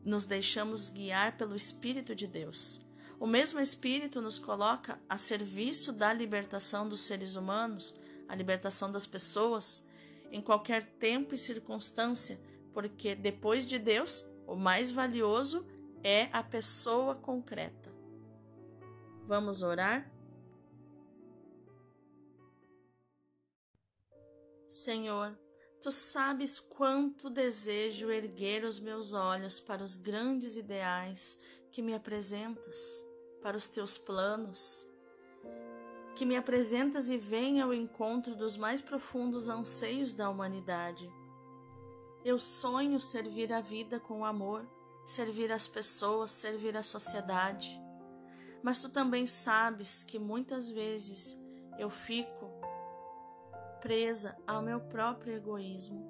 nos 0.04 0.26
deixamos 0.26 0.90
guiar 0.90 1.36
pelo 1.36 1.56
Espírito 1.56 2.14
de 2.14 2.26
Deus. 2.26 2.80
O 3.18 3.26
mesmo 3.26 3.60
Espírito 3.60 4.20
nos 4.20 4.38
coloca 4.38 5.00
a 5.08 5.16
serviço 5.16 5.92
da 5.92 6.12
libertação 6.12 6.88
dos 6.88 7.00
seres 7.00 7.36
humanos, 7.36 7.94
a 8.28 8.34
libertação 8.34 8.92
das 8.92 9.06
pessoas, 9.06 9.86
em 10.30 10.42
qualquer 10.42 10.84
tempo 10.84 11.34
e 11.34 11.38
circunstância, 11.38 12.38
porque 12.72 13.14
depois 13.14 13.64
de 13.64 13.78
Deus, 13.78 14.24
o 14.46 14.56
mais 14.56 14.90
valioso 14.90 15.66
é 16.02 16.28
a 16.32 16.42
pessoa 16.42 17.14
concreta. 17.14 17.92
Vamos 19.22 19.62
orar? 19.62 20.10
Senhor, 24.68 25.38
tu 25.84 25.92
sabes 25.92 26.58
quanto 26.58 27.30
desejo 27.30 28.10
erguer 28.10 28.64
os 28.64 28.80
meus 28.80 29.12
olhos 29.12 29.60
para 29.60 29.84
os 29.84 29.96
grandes 29.96 30.56
ideais 30.56 31.38
que 31.70 31.80
me 31.80 31.94
apresentas, 31.94 33.04
para 33.40 33.56
os 33.56 33.68
teus 33.68 33.96
planos, 33.96 34.84
que 36.16 36.24
me 36.24 36.36
apresentas 36.36 37.08
e 37.08 37.16
vem 37.16 37.60
ao 37.60 37.72
encontro 37.72 38.34
dos 38.34 38.56
mais 38.56 38.80
profundos 38.80 39.48
anseios 39.48 40.14
da 40.14 40.28
humanidade. 40.28 41.08
Eu 42.24 42.38
sonho 42.38 42.98
servir 42.98 43.52
a 43.52 43.60
vida 43.60 44.00
com 44.00 44.24
amor, 44.24 44.66
servir 45.04 45.52
as 45.52 45.68
pessoas, 45.68 46.32
servir 46.32 46.76
a 46.76 46.82
sociedade 46.82 47.84
mas 48.64 48.80
tu 48.80 48.88
também 48.88 49.26
sabes 49.26 50.02
que 50.02 50.18
muitas 50.18 50.70
vezes 50.70 51.38
eu 51.78 51.90
fico 51.90 52.53
presa 53.84 54.34
ao 54.46 54.62
meu 54.62 54.80
próprio 54.80 55.34
egoísmo. 55.34 56.02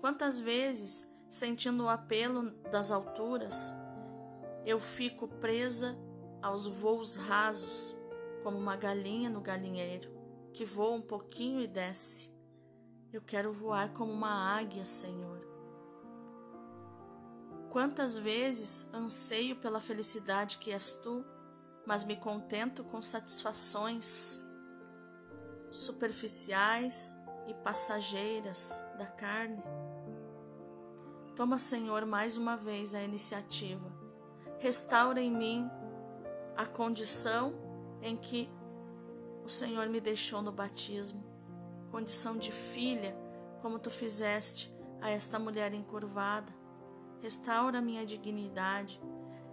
Quantas 0.00 0.40
vezes, 0.40 1.06
sentindo 1.28 1.84
o 1.84 1.88
apelo 1.90 2.50
das 2.70 2.90
alturas, 2.90 3.74
eu 4.64 4.80
fico 4.80 5.28
presa 5.28 5.94
aos 6.40 6.66
voos 6.66 7.16
rasos, 7.16 7.94
como 8.42 8.56
uma 8.56 8.74
galinha 8.74 9.28
no 9.28 9.42
galinheiro, 9.42 10.10
que 10.54 10.64
voa 10.64 10.96
um 10.96 11.02
pouquinho 11.02 11.60
e 11.60 11.66
desce. 11.66 12.34
Eu 13.12 13.20
quero 13.20 13.52
voar 13.52 13.92
como 13.92 14.10
uma 14.10 14.56
águia, 14.56 14.86
Senhor. 14.86 15.46
Quantas 17.68 18.16
vezes 18.16 18.88
anseio 18.94 19.56
pela 19.56 19.78
felicidade 19.78 20.56
que 20.56 20.72
és 20.72 20.94
tu 20.94 21.22
mas 21.86 22.04
me 22.04 22.16
contento 22.16 22.84
com 22.84 23.02
satisfações 23.02 24.42
superficiais 25.70 27.20
e 27.46 27.54
passageiras 27.54 28.82
da 28.98 29.06
carne. 29.06 29.62
Toma, 31.34 31.58
Senhor, 31.58 32.04
mais 32.04 32.36
uma 32.36 32.56
vez 32.56 32.94
a 32.94 33.02
iniciativa. 33.02 33.90
Restaura 34.58 35.20
em 35.20 35.30
mim 35.30 35.70
a 36.56 36.66
condição 36.66 37.54
em 38.02 38.16
que 38.16 38.50
o 39.44 39.48
Senhor 39.48 39.88
me 39.88 40.00
deixou 40.00 40.42
no 40.42 40.52
batismo, 40.52 41.24
condição 41.90 42.36
de 42.36 42.52
filha, 42.52 43.16
como 43.62 43.78
tu 43.78 43.90
fizeste 43.90 44.72
a 45.00 45.10
esta 45.10 45.38
mulher 45.38 45.72
encurvada. 45.72 46.52
Restaura 47.20 47.80
minha 47.80 48.04
dignidade, 48.04 49.00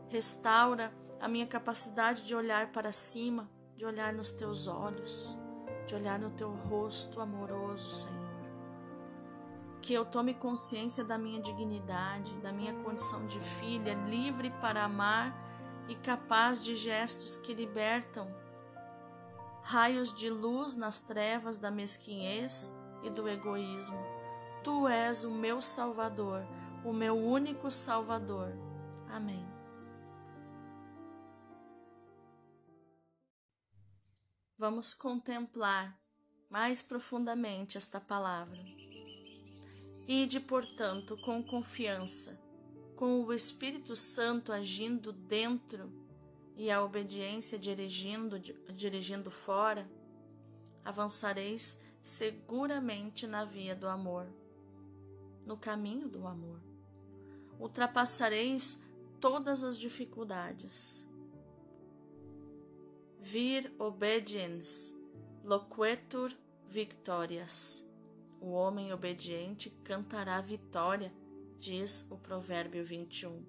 restaura 0.10 0.94
a 1.20 1.28
minha 1.28 1.48
capacidade 1.48 2.24
de 2.24 2.36
olhar 2.36 2.72
para 2.72 2.92
cima, 2.92 3.50
de 3.76 3.86
olhar 3.86 4.14
nos 4.14 4.32
teus 4.32 4.68
olhos, 4.68 5.40
de 5.88 5.96
olhar 5.96 6.20
no 6.20 6.30
teu 6.30 6.52
rosto 6.52 7.22
amoroso, 7.22 7.90
Senhor. 7.90 8.28
Que 9.82 9.94
eu 9.94 10.06
tome 10.06 10.34
consciência 10.34 11.04
da 11.04 11.18
minha 11.18 11.42
dignidade, 11.42 12.36
da 12.36 12.52
minha 12.52 12.74
condição 12.84 13.26
de 13.26 13.40
filha, 13.40 13.94
livre 13.94 14.52
para 14.62 14.84
amar 14.84 15.34
e 15.88 15.96
capaz 15.96 16.62
de 16.62 16.76
gestos 16.76 17.38
que 17.38 17.54
libertam 17.54 18.28
raios 19.68 20.14
de 20.14 20.30
luz 20.30 20.78
nas 20.78 21.00
trevas 21.00 21.58
da 21.58 21.70
mesquinhez 21.70 22.74
e 23.04 23.10
do 23.10 23.28
egoísmo. 23.28 24.00
Tu 24.64 24.88
és 24.88 25.24
o 25.24 25.32
meu 25.32 25.62
Salvador, 25.62 26.46
o 26.86 26.94
meu 26.94 27.18
único 27.18 27.72
Salvador. 27.72 28.54
Amém. 29.10 29.57
Vamos 34.58 34.94
contemplar 34.94 36.00
mais 36.50 36.82
profundamente 36.82 37.78
esta 37.78 38.02
palavra. 38.02 38.60
Ide, 40.08 40.40
portanto, 40.40 41.16
com 41.18 41.44
confiança, 41.44 42.42
com 42.96 43.24
o 43.24 43.34
Espírito 43.34 43.96
Santo 43.96 44.52
agindo 44.52 45.12
dentro 45.12 45.92
e 46.56 46.72
a 46.72 46.84
obediência 46.84 47.60
dirigindo, 47.60 48.40
dirigindo 48.40 49.30
fora, 49.30 49.88
avançareis 50.84 51.80
seguramente 52.02 53.28
na 53.28 53.46
via 53.46 53.76
do 53.76 53.88
amor, 53.88 54.28
no 55.46 55.58
caminho 55.58 56.08
do 56.10 56.26
amor. 56.26 56.60
Ultrapassareis 57.60 58.82
todas 59.20 59.64
as 59.64 59.78
dificuldades 59.78 61.07
Vir 63.20 63.74
obediens, 63.80 64.96
loquetur 65.44 66.32
victorias. 66.68 67.84
O 68.40 68.52
homem 68.52 68.94
obediente 68.94 69.70
cantará 69.84 70.40
vitória, 70.40 71.12
diz 71.60 72.06
o 72.10 72.18
provérbio 72.18 72.86
21. 72.86 73.44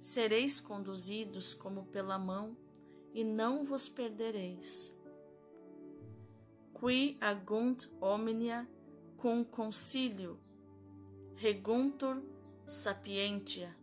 Sereis 0.00 0.58
conduzidos 0.58 1.52
como 1.52 1.84
pela 1.86 2.18
mão, 2.18 2.56
e 3.12 3.22
não 3.22 3.64
vos 3.64 3.88
perdereis. 3.88 4.94
Qui 6.72 7.18
agunt 7.20 7.86
omnia 8.00 8.66
cum 9.18 9.44
concilio, 9.44 10.38
reguntur 11.36 12.22
sapientia. 12.66 13.76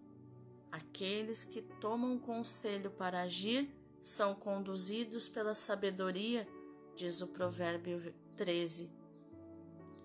Aqueles 0.72 1.44
que 1.44 1.62
tomam 1.62 2.18
conselho 2.18 2.90
para 2.92 3.22
agir 3.22 3.70
são 4.08 4.34
conduzidos 4.34 5.28
pela 5.28 5.54
sabedoria, 5.54 6.48
diz 6.96 7.22
o 7.22 7.28
Provérbio 7.28 8.14
13. 8.38 8.90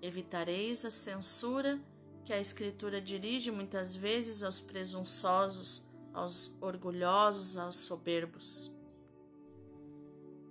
Evitareis 0.02 0.84
a 0.84 0.90
censura 0.90 1.80
que 2.24 2.32
a 2.32 2.40
Escritura 2.40 3.00
dirige 3.00 3.52
muitas 3.52 3.94
vezes 3.94 4.42
aos 4.42 4.60
presunçosos, 4.60 5.86
aos 6.12 6.52
orgulhosos, 6.60 7.56
aos 7.56 7.76
soberbos. 7.76 8.76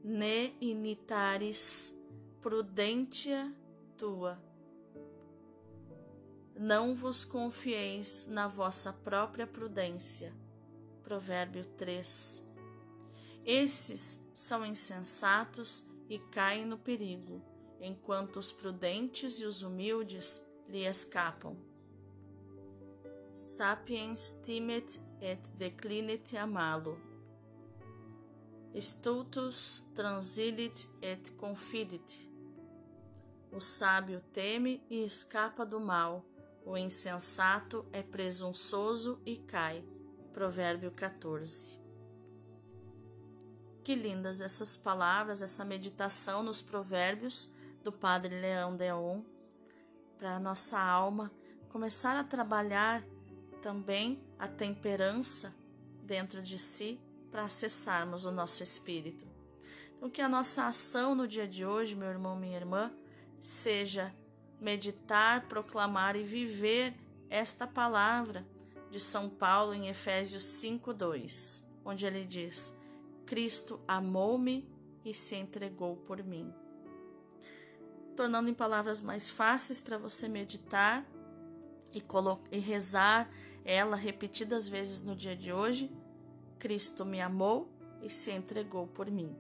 Ne 0.02 0.56
initaris 0.62 1.94
prudentia 2.42 3.54
tua. 3.98 4.42
Não 6.56 6.96
vos 6.96 7.26
confieis 7.26 8.28
na 8.28 8.48
vossa 8.48 8.94
própria 8.94 9.46
prudência. 9.46 10.34
Provérbio 11.04 11.66
3. 11.76 12.51
Esses 13.46 14.24
são 14.34 14.66
insensatos 14.66 15.88
e 16.08 16.20
caem 16.20 16.66
no 16.66 16.78
perigo, 16.78 17.42
enquanto 17.80 18.38
os 18.38 18.52
prudentes 18.52 19.40
e 19.40 19.46
os 19.46 19.62
humildes 19.64 20.44
lhe 20.68 20.86
escapam. 20.86 21.58
Sapiens 23.34 24.40
timet 24.44 25.00
et 25.22 25.40
declinet 25.58 26.38
amalo. 26.38 27.00
Stultus 28.76 29.86
transilit 29.96 30.88
et 31.02 31.32
confidit. 31.32 32.30
O 33.52 33.60
sábio 33.60 34.22
teme 34.32 34.82
e 34.90 35.04
escapa 35.04 35.66
do 35.66 35.80
mal, 35.80 36.26
o 36.66 36.78
insensato 36.78 37.86
é 37.92 38.02
presunçoso 38.04 39.20
e 39.26 39.38
cai. 39.38 39.84
Provérbio 40.32 40.92
14. 40.92 41.81
Que 43.92 43.96
lindas 43.96 44.40
essas 44.40 44.78
palavras, 44.78 45.42
essa 45.42 45.66
meditação 45.66 46.42
nos 46.42 46.62
provérbios 46.62 47.52
do 47.84 47.92
Padre 47.92 48.40
Leão 48.40 48.78
Deon, 48.78 49.20
para 50.18 50.38
a 50.38 50.40
nossa 50.40 50.80
alma 50.80 51.30
começar 51.68 52.16
a 52.16 52.24
trabalhar 52.24 53.04
também 53.62 54.24
a 54.40 54.48
temperança 54.48 55.54
dentro 56.04 56.42
de 56.42 56.58
si 56.58 57.02
para 57.30 57.44
acessarmos 57.44 58.24
o 58.24 58.32
nosso 58.32 58.64
espírito. 58.64 59.28
Então, 59.98 60.10
que 60.10 60.22
a 60.22 60.30
nossa 60.30 60.68
ação 60.68 61.14
no 61.14 61.28
dia 61.28 61.46
de 61.46 61.66
hoje, 61.66 61.94
meu 61.94 62.08
irmão, 62.08 62.38
minha 62.38 62.56
irmã, 62.56 62.94
seja 63.42 64.16
meditar, 64.58 65.50
proclamar 65.50 66.16
e 66.16 66.24
viver 66.24 66.96
esta 67.30 67.68
palavra 67.68 68.48
de 68.90 69.02
São 69.02 69.30
Paulo 69.30 69.74
em 69.74 69.90
Efésios 69.90 70.44
5:2, 70.44 71.66
onde 71.84 72.06
ele 72.06 72.24
diz: 72.24 72.80
Cristo 73.32 73.80
amou-me 73.88 74.70
e 75.06 75.14
se 75.14 75.38
entregou 75.38 75.96
por 75.96 76.22
mim. 76.22 76.54
Tornando 78.14 78.50
em 78.50 78.54
palavras 78.54 79.00
mais 79.00 79.30
fáceis 79.30 79.80
para 79.80 79.98
você 79.98 80.28
meditar 80.28 81.10
e, 81.94 82.04
e 82.52 82.60
rezar 82.60 83.32
ela 83.64 83.96
repetidas 83.96 84.68
vezes 84.68 85.02
no 85.02 85.16
dia 85.16 85.34
de 85.34 85.54
hoje, 85.54 85.90
Cristo 86.60 87.06
me 87.06 87.22
amou 87.22 87.70
e 88.02 88.10
se 88.10 88.32
entregou 88.32 88.86
por 88.86 89.10
mim. 89.10 89.34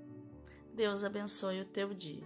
Deus 0.73 1.03
abençoe 1.03 1.59
o 1.59 1.65
teu 1.65 1.93
dia. 1.93 2.25